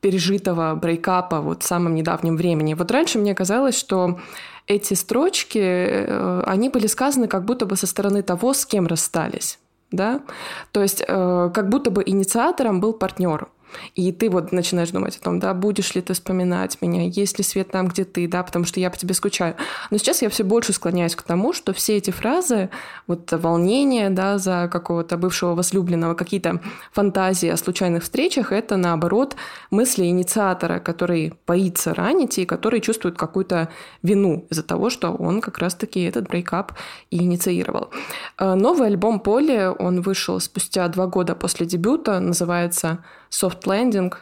[0.00, 2.74] пережитого брейкапа вот в самом недавнем времени.
[2.74, 4.18] Вот раньше мне казалось, что
[4.66, 9.58] эти строчки, э, они были сказаны как будто бы со стороны того, с кем расстались.
[9.90, 10.20] Да?
[10.72, 13.48] То есть э, как будто бы инициатором был партнер.
[13.94, 17.44] И ты вот начинаешь думать о том, да, будешь ли ты вспоминать меня, есть ли
[17.44, 19.54] свет там, где ты, да, потому что я по тебе скучаю.
[19.90, 22.70] Но сейчас я все больше склоняюсь к тому, что все эти фразы,
[23.06, 26.60] вот волнение, да, за какого-то бывшего возлюбленного, какие-то
[26.92, 29.36] фантазии о случайных встречах, это наоборот
[29.70, 33.68] мысли инициатора, который боится ранить и который чувствует какую-то
[34.02, 36.72] вину из-за того, что он как раз-таки этот брейкап
[37.10, 37.90] и инициировал.
[38.38, 44.12] Э, Новый альбом Поли, он вышел спустя два года после дебюта, называется Soft Landing.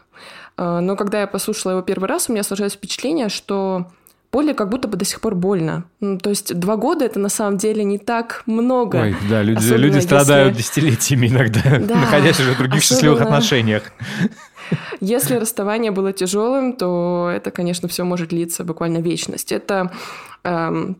[0.58, 3.86] Э, Но когда я послушала его первый раз, у меня сложилось впечатление, что
[4.30, 5.84] Поле как будто бы до сих пор больно.
[6.00, 8.96] Ну, То есть два года это на самом деле не так много.
[8.98, 13.20] Ой, да, люди, Особенно люди если- страдают десятилетиями иногда, Да, находясь уже в других счастливых
[13.20, 13.82] особенно- отношениях.
[15.00, 19.52] Если расставание было тяжелым, то это, конечно, все может длиться буквально вечность.
[19.52, 19.92] Это
[20.42, 20.96] эм,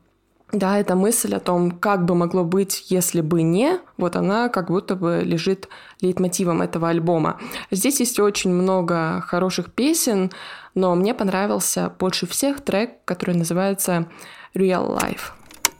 [0.53, 4.69] да, эта мысль о том, как бы могло быть, если бы не, вот она как
[4.69, 5.69] будто бы лежит
[6.01, 7.41] лейтмотивом этого альбома.
[7.71, 10.31] Здесь есть очень много хороших песен,
[10.75, 14.07] но мне понравился больше всех трек, который называется
[14.55, 15.33] Real Life.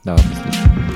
[0.03, 0.86] Давай послушаем.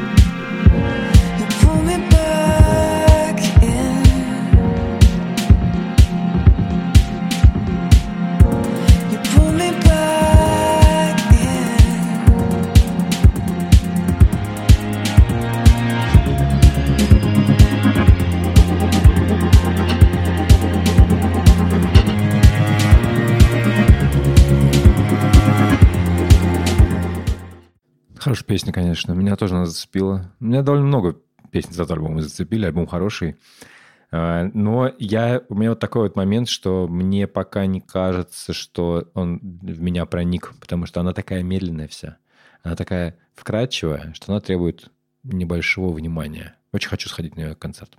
[28.22, 29.14] Хорошая песня, конечно.
[29.14, 30.32] Меня тоже она зацепила.
[30.40, 31.20] Меня довольно много
[31.50, 32.68] песен за альбом зацепили.
[32.68, 33.36] Альбом хороший.
[34.12, 39.10] А, Но я, у меня вот такой вот момент, что мне пока не кажется, что
[39.16, 42.18] он в меня проник, потому что она такая медленная вся.
[42.62, 44.92] Она такая вкрадчивая, что она требует
[45.24, 46.54] небольшого внимания.
[46.74, 47.98] Очень хочу сходить на ее концерт.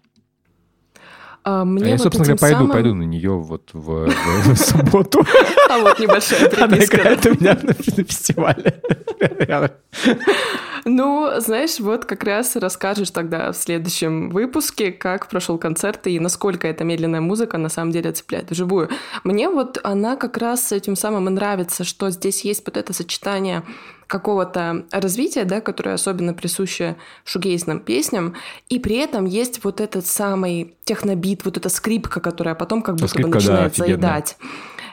[1.45, 4.57] А, А Мне я, вот собственно говоря, пойду, самым- пойду на нее вот в, в
[4.57, 5.24] субботу.
[5.70, 6.97] А вот небольшая Она приписка.
[6.99, 8.80] играет у меня на фестивале.
[10.84, 16.66] Ну, знаешь, вот как раз расскажешь тогда в следующем выпуске, как прошел концерт и насколько
[16.66, 18.88] эта медленная музыка на самом деле цепляет вживую.
[19.22, 23.62] Мне вот она как раз этим самым и нравится, что здесь есть вот это сочетание
[24.12, 28.34] какого-то развития, да, которое особенно присуще шугейзным песням,
[28.68, 33.08] и при этом есть вот этот самый технобит, вот эта скрипка, которая потом как будто
[33.08, 33.96] скрипка, бы да, начинает офигенная.
[33.96, 34.36] заедать.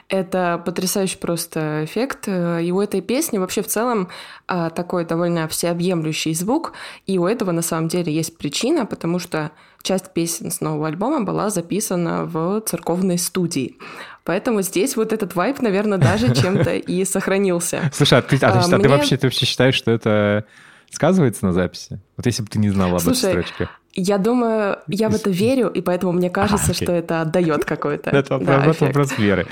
[0.08, 2.28] Это потрясающий просто эффект.
[2.28, 4.08] И у этой песни вообще в целом
[4.48, 6.72] а, такой довольно всеобъемлющий звук.
[7.06, 9.52] И у этого на самом деле есть причина, потому что
[9.82, 13.76] часть песен с нового альбома была записана в церковной студии.
[14.24, 17.90] Поэтому здесь вот этот вайп, наверное, даже чем-то и сохранился.
[17.92, 20.44] Слушай, а ты, а, А, ты- а ты вообще, ты вообще считаешь, что это
[20.90, 22.00] сказывается на записи?
[22.16, 23.68] Вот если бы ты не знала об этой строчке.
[23.92, 28.10] Я думаю, я в это верю, и поэтому мне кажется, А, что это отдает какой-то
[28.16, 29.46] Это да, вопрос, вопрос веры.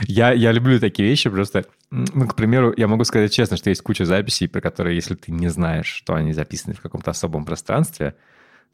[0.00, 3.82] Я, я люблю такие вещи, просто, ну, к примеру, я могу сказать честно, что есть
[3.82, 8.16] куча записей, про которые, если ты не знаешь, что они записаны в каком-то особом пространстве,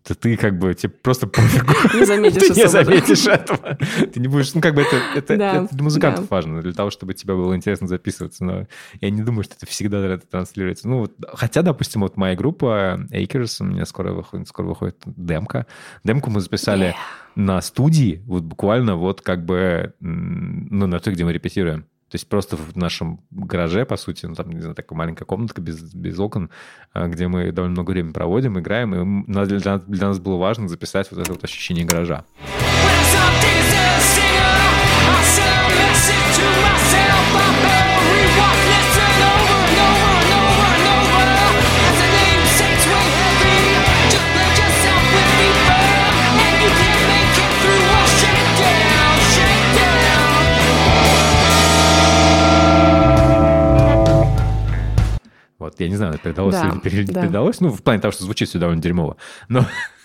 [0.03, 1.75] то ты как бы, тебе просто пофигу.
[1.95, 3.77] Не заметишь Ты не заметишь этого.
[4.13, 6.37] Ты не будешь, ну, как бы это, это, Да, это для музыкантов да.
[6.37, 8.67] важно, для того, чтобы тебе было интересно записываться, но
[9.01, 10.89] я не думаю, что это всегда это транслируется.
[10.89, 15.67] Ну, вот, хотя, допустим, вот моя группа Acres, у меня скоро выходит, скоро выходит демка.
[16.03, 16.95] Демку мы записали
[17.35, 21.87] на студии, вот буквально вот как бы, ну, на той, где мы репетируем.
[22.11, 25.61] То есть просто в нашем гараже, по сути, ну, там, не знаю, такая маленькая комнатка
[25.61, 26.51] без, без окон,
[26.93, 31.09] а, где мы довольно много времени проводим, играем, и для, для нас было важно записать
[31.13, 32.25] вот это вот ощущение гаража.
[55.81, 57.23] Я не знаю, передалось Да, или не пере- да.
[57.23, 59.17] передалось, ну, в плане того, что звучит все довольно дерьмово,
[59.49, 59.67] но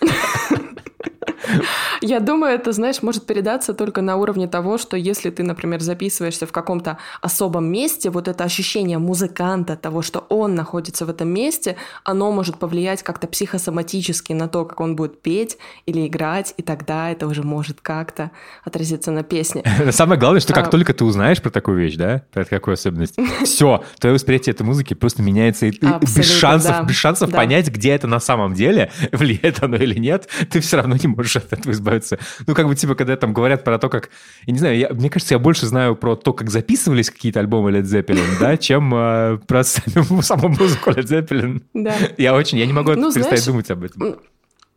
[2.06, 6.46] Я думаю, это, знаешь, может передаться только на уровне того, что если ты, например, записываешься
[6.46, 11.76] в каком-то особом месте, вот это ощущение музыканта, того, что он находится в этом месте,
[12.04, 17.10] оно может повлиять как-то психосоматически на то, как он будет петь или играть, и тогда
[17.10, 18.30] это уже может как-то
[18.64, 19.64] отразиться на песне.
[19.90, 20.70] Самое главное, что как А.
[20.70, 24.94] только ты узнаешь про такую вещь, да, про такую особенность, все, твое восприятие этой музыки
[24.94, 29.60] просто меняется, и ты без шансов, без шансов понять, где это на самом деле, влияет
[29.64, 31.95] оно или нет, ты все равно не можешь от этого избавиться.
[32.46, 34.10] Ну, как бы, типа, когда там говорят про то, как...
[34.46, 37.70] Я не знаю, я- мне кажется, я больше знаю про то, как записывались какие-то альбомы
[37.70, 41.62] Led Zeppelin, да, чем э, про саму, саму музыку Led Zeppelin.
[41.74, 41.94] Да.
[42.16, 42.58] Я очень...
[42.58, 44.16] Я не могу Ну, перестать знаешь, думать об этом.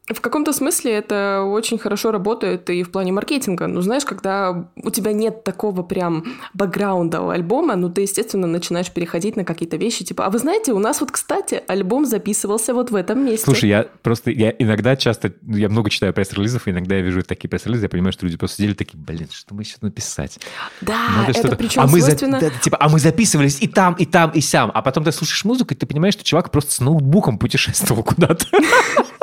[0.10, 3.68] В каком-то смысле это очень хорошо работает и в плане маркетинга.
[3.68, 8.91] Ну, знаешь, когда у тебя нет такого прям бэкграунда у альбома, ну, ты, естественно, начинаешь
[8.91, 12.89] переходить на какие-то вещи, типа, а вы знаете, у нас вот, кстати, альбом записывался вот
[12.89, 13.45] в этом месте.
[13.45, 17.22] Слушай, я просто, я иногда часто, ну, я много читаю пресс-релизов, и иногда я вижу
[17.22, 20.39] такие пресс-релизы, я понимаю, что люди просто сидели такие, блин, что мы сейчас написать?
[20.82, 22.39] да, Надо это что-то- причем а мы за- свойственно...
[22.39, 24.72] да, типа, а мы записывались и там, и там, и сям.
[24.74, 28.45] А потом ты слушаешь музыку, и ты понимаешь, что чувак просто с ноутбуком путешествовал куда-то.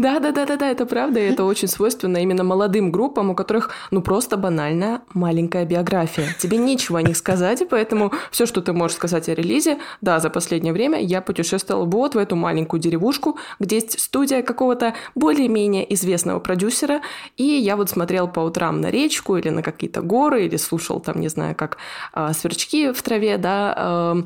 [0.00, 3.34] Да, да, да, да, да, это правда, и это очень свойственно именно молодым группам, у
[3.34, 6.34] которых, ну, просто банальная маленькая биография.
[6.38, 10.30] Тебе нечего о них сказать, поэтому все, что ты можешь сказать о релизе, да, за
[10.30, 16.40] последнее время я путешествовал вот в эту маленькую деревушку, где есть студия какого-то более-менее известного
[16.40, 17.02] продюсера,
[17.36, 21.20] и я вот смотрел по утрам на речку или на какие-то горы, или слушал там,
[21.20, 21.76] не знаю, как
[22.14, 24.16] а, сверчки в траве, да, а,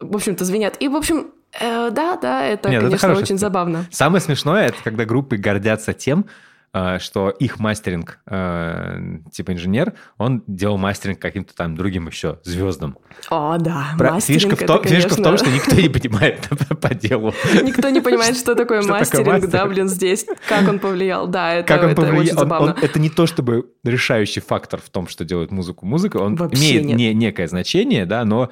[0.00, 0.76] в общем-то, звенят.
[0.80, 1.28] И, в общем,
[1.60, 3.86] э, да, да, это, Нет, это конечно, хорошая очень забавно.
[3.90, 6.26] Самое смешное, это когда группы гордятся тем,
[6.74, 9.00] э, что их мастеринг, э,
[9.32, 12.98] типа инженер, он делал мастеринг каким-то там другим еще звездам.
[13.30, 15.88] О, да, Про- мастеринг фишка, в это, том, фишка в том, конечно, что никто не
[15.88, 16.48] понимает
[16.80, 17.32] по делу.
[17.62, 20.26] Никто не понимает, что такое мастеринг, да, блин, здесь.
[20.48, 22.20] Как он повлиял, да, это, Как он это повлиял?
[22.22, 22.74] очень забавно.
[22.74, 25.86] он- это не то чтобы решающий фактор в том, что делает музыку.
[25.86, 26.96] Музыка, он Вообще имеет нет.
[26.98, 28.50] не- некое значение, да, но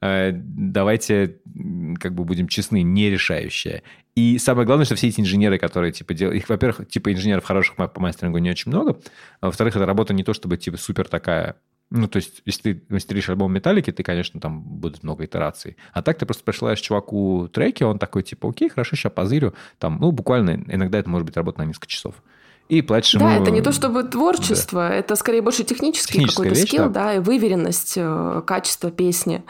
[0.00, 3.82] давайте м, как бы будем честны, не решающее.
[4.14, 7.76] И самое главное, что все эти инженеры, которые типа делают, их, во-первых, типа инженеров хороших
[7.76, 8.98] по мастерингу не очень много,
[9.40, 11.56] а во-вторых, эта работа не то чтобы типа супер такая
[11.90, 15.76] ну, то есть, если ты мастеришь альбом Металлики, ты, конечно, там будет много итераций.
[15.92, 19.54] А так ты просто присылаешь чуваку треки, он такой, типа, окей, хорошо, сейчас позырю.
[19.78, 22.22] Там, ну, буквально, иногда это может быть работа на несколько часов.
[22.68, 23.42] И платишь Да, ему...
[23.42, 27.04] это не то чтобы творчество, это скорее больше технический какой-то вещь, скилл, да.
[27.04, 27.14] да.
[27.14, 29.42] и выверенность, э, качество песни.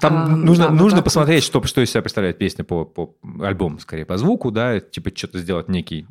[0.00, 3.16] Там А, нужно, да, нужно так посмотреть, что, что из себя представляет песня по, по
[3.40, 6.06] альбому, скорее, по звуку, да, типа что-то сделать некие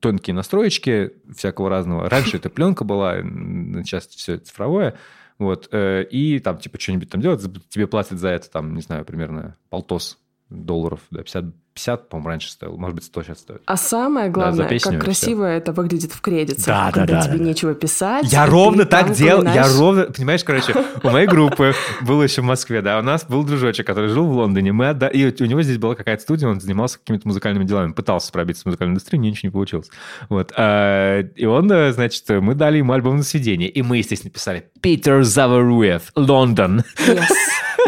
[0.00, 2.08] тонкие настроечки всякого разного.
[2.08, 4.94] Раньше это пленка была, сейчас все цифровое.
[5.38, 9.04] Вот, э, и там, типа, что-нибудь там делать, тебе платят за это, там, не знаю,
[9.04, 10.18] примерно полтос
[10.50, 11.44] долларов, да, 50,
[11.74, 13.62] 50 по-моему, раньше стоил, может быть, 100 сейчас стоит.
[13.66, 17.22] А самое главное, за песню как красиво это выглядит в кредитах, Да, да, когда да,
[17.22, 17.44] тебе да, да.
[17.44, 18.32] нечего писать.
[18.32, 22.82] Я ровно так делал, я ровно, понимаешь, короче, у моей группы был еще в Москве,
[22.82, 25.78] да, у нас был дружочек, который жил в Лондоне, мы отда- и у него здесь
[25.78, 29.52] была какая-то студия, он занимался какими-то музыкальными делами, пытался пробиться в музыкальную индустрию, ничего не
[29.52, 29.90] получилось.
[30.30, 34.32] Вот, а, и он, э, значит, мы дали ему альбом на сведение, и мы, естественно,
[34.32, 36.82] писали «Питер Заваруев, Лондон».
[37.06, 37.28] Yes,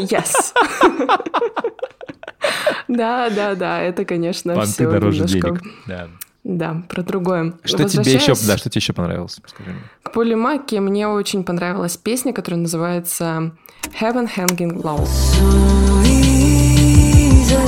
[0.00, 0.52] yes.
[2.88, 5.48] Да, да, да, это, конечно, Понты все дороже немножко...
[5.48, 5.62] денег.
[5.86, 6.08] Да.
[6.42, 7.52] Да, про другое.
[7.64, 9.38] Что тебе еще, да, что тебе еще понравилось?
[9.46, 9.80] Скажи мне.
[10.02, 13.52] К Полимаке мне очень понравилась песня, которая называется
[14.00, 15.04] Heaven Hanging Low.
[15.04, 17.60] So easily,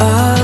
[0.00, 0.41] I've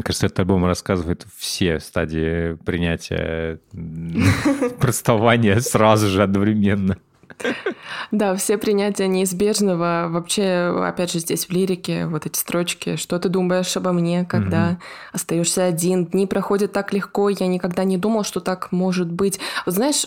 [0.00, 4.24] Мне кажется, этот альбом рассказывает все стадии принятия м,
[4.80, 6.96] простования сразу же одновременно.
[8.10, 10.06] Да, все принятия неизбежного.
[10.10, 12.96] Вообще, опять же, здесь в лирике вот эти строчки.
[12.96, 14.78] Что ты думаешь обо мне, когда
[15.12, 16.06] остаешься один?
[16.06, 17.28] Дни проходят так легко.
[17.28, 19.38] Я никогда не думал, что так может быть.
[19.64, 20.06] Вот знаешь,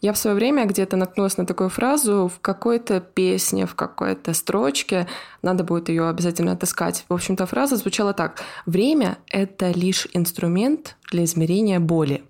[0.00, 5.06] я в свое время где-то наткнулась на такую фразу в какой-то песне, в какой-то строчке.
[5.42, 7.04] Надо будет ее обязательно отыскать.
[7.08, 8.42] В общем-то, фраза звучала так.
[8.66, 12.22] Время— это лишь инструмент для измерения боли.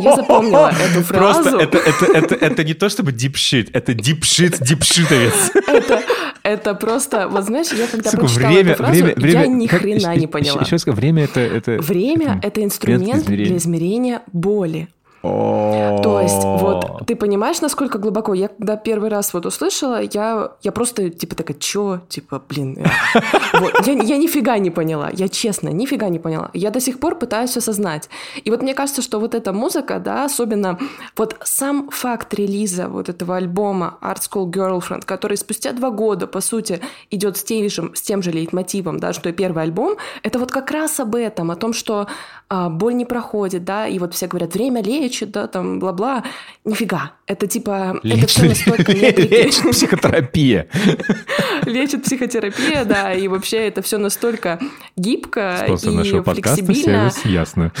[0.00, 1.42] Я запомнила эту фразу.
[1.42, 5.50] Просто это, это, это, это не то чтобы дипшит, это дипшит, дипшитовец.
[5.66, 6.02] это,
[6.42, 9.40] это просто, вот знаешь, я когда Сука, прочитала время, эту фразу, время, время.
[9.40, 10.60] я ни как- хрена не поняла.
[10.62, 11.78] Еще, раз, время это, это...
[11.80, 13.46] Время— это инструмент измерения.
[13.46, 14.88] для измерения боли.
[15.24, 18.34] То есть, вот, ты понимаешь, насколько глубоко?
[18.34, 22.00] Я когда первый раз вот услышала, я, я просто, типа, такая, чё?
[22.08, 22.78] Типа, блин.
[22.78, 22.84] э».
[23.54, 25.08] Вот, я, я нифига не поняла.
[25.12, 26.50] Я честно, нифига не поняла.
[26.52, 28.10] Я до сих пор пытаюсь осознать.
[28.42, 30.78] И вот мне кажется, что вот эта музыка, да, особенно
[31.16, 36.40] вот сам факт релиза вот этого альбома Art School Girlfriend, который спустя два года, по
[36.40, 40.38] сути, идет с тем же, с тем же лейтмотивом, да, что и первый альбом, это
[40.38, 42.08] вот как раз об этом, о том, что
[42.48, 46.24] а, боль не проходит, да, и вот все говорят, время лечит, да, там, бла-бла.
[46.64, 47.12] Нифига.
[47.26, 48.92] Это типа, это все настолько.
[48.92, 50.68] Лечит психотерапия.
[51.66, 54.58] Лечит психотерапия, да, и вообще это все настолько
[54.96, 57.10] гибко Спонсор и нашего подкаста флексибильно.
[57.10, 57.72] сервис Ясно.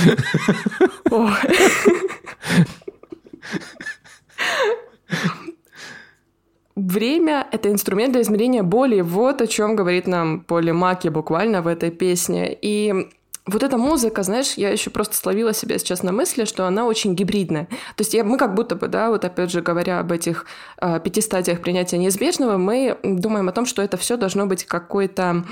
[6.76, 9.00] Время— это инструмент для измерения боли.
[9.00, 12.56] Вот о чем говорит нам Поли Маки буквально в этой песне.
[12.60, 13.08] И
[13.46, 17.14] вот эта музыка, знаешь, я еще просто словила себя сейчас на мысли, что она очень
[17.14, 17.66] гибридная.
[17.96, 20.46] То есть я, мы как будто бы, да, вот опять же говоря об этих
[20.80, 25.44] э, пяти стадиях принятия неизбежного, мы думаем о том, что это все должно быть какой-то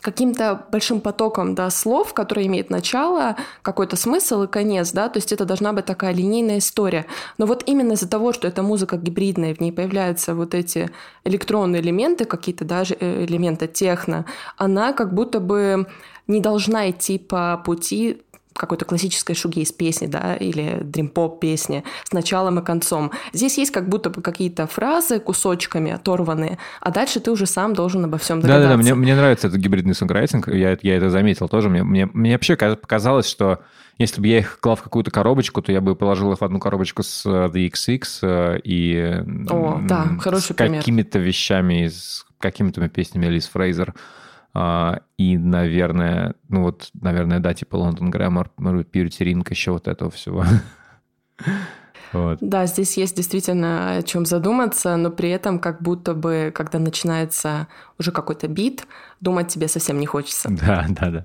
[0.00, 5.32] каким-то большим потоком да, слов, которые имеют начало, какой-то смысл и конец, да, то есть
[5.32, 7.06] это должна быть такая линейная история.
[7.38, 10.90] Но вот именно из-за того, что эта музыка гибридная, в ней появляются вот эти
[11.24, 14.24] электронные элементы, какие-то даже э, элементы техно,
[14.56, 15.86] она как будто бы
[16.26, 18.22] не должна идти по пути
[18.54, 23.12] какой-то классической шугейс песни, да, или дрим-поп песни с началом и концом.
[23.32, 28.04] Здесь есть как будто бы какие-то фразы кусочками оторванные, а дальше ты уже сам должен
[28.04, 28.68] обо всем догадаться.
[28.68, 31.68] Да-да-да, мне, мне нравится этот гибридный сонграйтинг, я, я это заметил тоже.
[31.68, 33.60] Мне, мне, мне вообще ка- показалось, что
[33.98, 36.58] если бы я их клал в какую-то коробочку, то я бы положил их в одну
[36.58, 40.06] коробочку с э, The XX э, и О, да,
[40.38, 43.94] с какими-то вещами, с какими-то песнями Лиз Фрейзер.
[44.52, 50.10] А, и, наверное, ну вот, наверное, да, типа Лондон Грэммор, Purity Ring, еще вот этого
[50.10, 50.44] всего.
[52.12, 52.38] Вот.
[52.40, 57.68] Да, здесь есть действительно о чем задуматься, но при этом как будто бы, когда начинается
[58.00, 58.84] уже какой-то бит,
[59.20, 60.50] думать тебе совсем не хочется.
[60.60, 61.24] Да, да, да.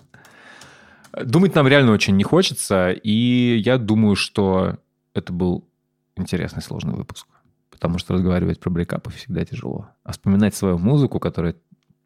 [1.23, 4.77] Думать нам реально очень не хочется, и я думаю, что
[5.15, 5.67] это был
[6.15, 7.25] интересный, сложный выпуск.
[7.71, 9.87] Потому что разговаривать про брейкапы всегда тяжело.
[10.03, 11.55] А вспоминать свою музыку, которая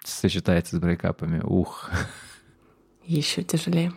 [0.04, 1.90] сочетается с брейкапами, ух,
[3.06, 3.92] Еще тяжелее.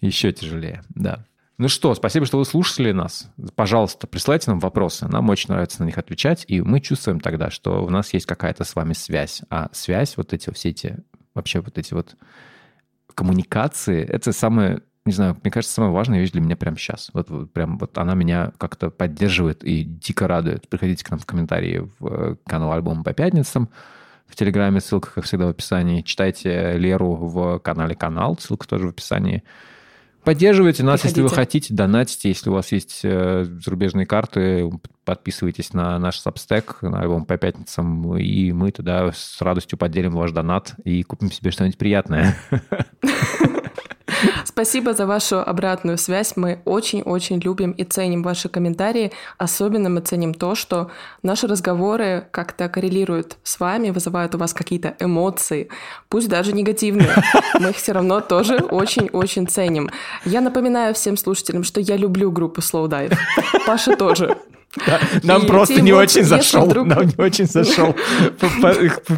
[0.00, 1.24] еще тяжелее, да.
[1.56, 3.28] Ну что, спасибо, что вы слушали нас.
[3.56, 5.08] Пожалуйста, присылайте нам вопросы.
[5.08, 8.62] Нам очень нравится на них отвечать, и мы чувствуем тогда, что у нас есть какая-то
[8.62, 9.42] с вами связь.
[9.50, 10.98] А связь, вот эти все эти,
[11.34, 12.14] вообще вот эти вот
[13.12, 17.10] коммуникации, это самое, не знаю, мне кажется, самая важная вещь для меня прямо сейчас.
[17.12, 20.68] Вот, вот прям вот она меня как-то поддерживает и дико радует.
[20.68, 23.68] Приходите к нам в комментарии в э, канал альбома по пятницам.
[24.28, 26.02] В Телеграме ссылка, как всегда, в описании.
[26.02, 29.42] Читайте Леру в канале «Канал», ссылка тоже в описании.
[30.24, 31.58] Поддерживайте нас, если вы Приходите.
[31.60, 32.28] хотите, донатите.
[32.28, 34.70] Если у вас есть э, зарубежные карты,
[35.06, 40.32] подписывайтесь на наш Substack, на альбом по пятницам, и мы туда с радостью поделим ваш
[40.32, 42.36] донат и купим себе что-нибудь приятное.
[44.44, 46.34] Спасибо за вашу обратную связь.
[46.36, 49.12] Мы очень-очень любим и ценим ваши комментарии.
[49.36, 50.90] Особенно мы ценим то, что
[51.22, 55.68] наши разговоры как-то коррелируют с вами, вызывают у вас какие-то эмоции,
[56.08, 57.14] пусть даже негативные.
[57.60, 59.90] Мы их все равно тоже очень-очень ценим.
[60.24, 63.16] Я напоминаю всем слушателям, что я люблю группу Slow Dive.
[63.66, 64.36] Паша тоже.
[65.22, 66.66] Нам И просто не очень зашел.
[66.84, 67.94] Нам не очень зашел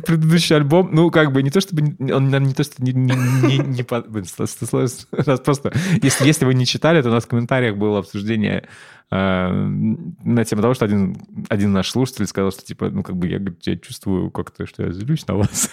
[0.06, 0.90] предыдущий альбом.
[0.92, 3.12] Ну, как бы не то, чтобы он нам не то, что не, не,
[3.46, 5.72] не, не по- просто.
[6.02, 8.68] Если, если вы не читали, то у нас в комментариях было обсуждение
[9.10, 11.16] э, на тему того, что один,
[11.48, 14.92] один наш слушатель сказал, что типа, ну, как бы я, я чувствую как-то, что я
[14.92, 15.70] злюсь на вас.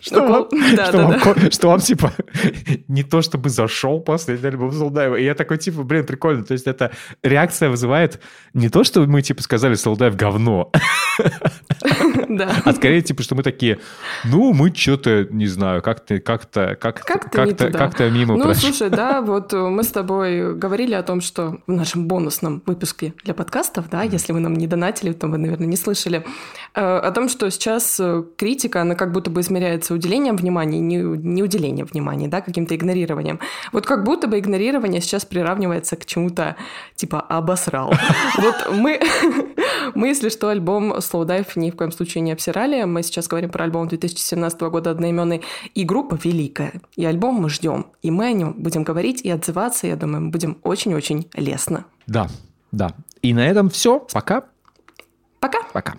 [0.00, 1.50] Что Ну, вам, да, что, да, вам, да.
[1.50, 2.12] что вам, типа,
[2.88, 5.16] не то чтобы зашел последний альбом Солдаева.
[5.16, 6.44] И я такой, типа, блин, прикольно.
[6.44, 6.90] То есть это
[7.22, 8.20] реакция вызывает
[8.54, 10.72] не то, что мы, типа, сказали Солдаев говно,
[12.28, 12.56] Да.
[12.64, 13.78] а скорее, типа, что мы такие,
[14.24, 18.72] ну, мы что-то, не знаю, как-то, как-то, как Как-то как-то, как-то мимо Ну, прошли.
[18.72, 23.14] слушай, да, вот э, мы с тобой говорили о том, что в нашем бонусном выпуске
[23.24, 26.24] для подкастов, да, если вы нам не донатили, то вы, наверное, не слышали,
[26.74, 30.96] э, о том, что сейчас э, критика, она как будто бы измеряется уделением внимания, не,
[30.96, 33.40] не уделением внимания, да, каким-то игнорированием.
[33.72, 36.56] Вот как будто бы игнорирование сейчас приравнивается к чему-то
[36.96, 37.92] типа обосрал.
[38.36, 39.00] Вот мы,
[39.94, 42.82] мы, если что, альбом Slow Dive ни в коем случае не обсирали.
[42.84, 45.42] Мы сейчас говорим про альбом 2017 года одноименный.
[45.74, 46.72] И группа великая.
[46.96, 47.86] И альбом мы ждем.
[48.02, 51.84] И мы о нем будем говорить и отзываться, я думаю, мы будем очень-очень лестно.
[52.06, 52.28] Да,
[52.72, 52.94] да.
[53.22, 54.00] И на этом все.
[54.12, 54.44] Пока.
[55.40, 55.58] Пока!
[55.72, 55.94] Пока.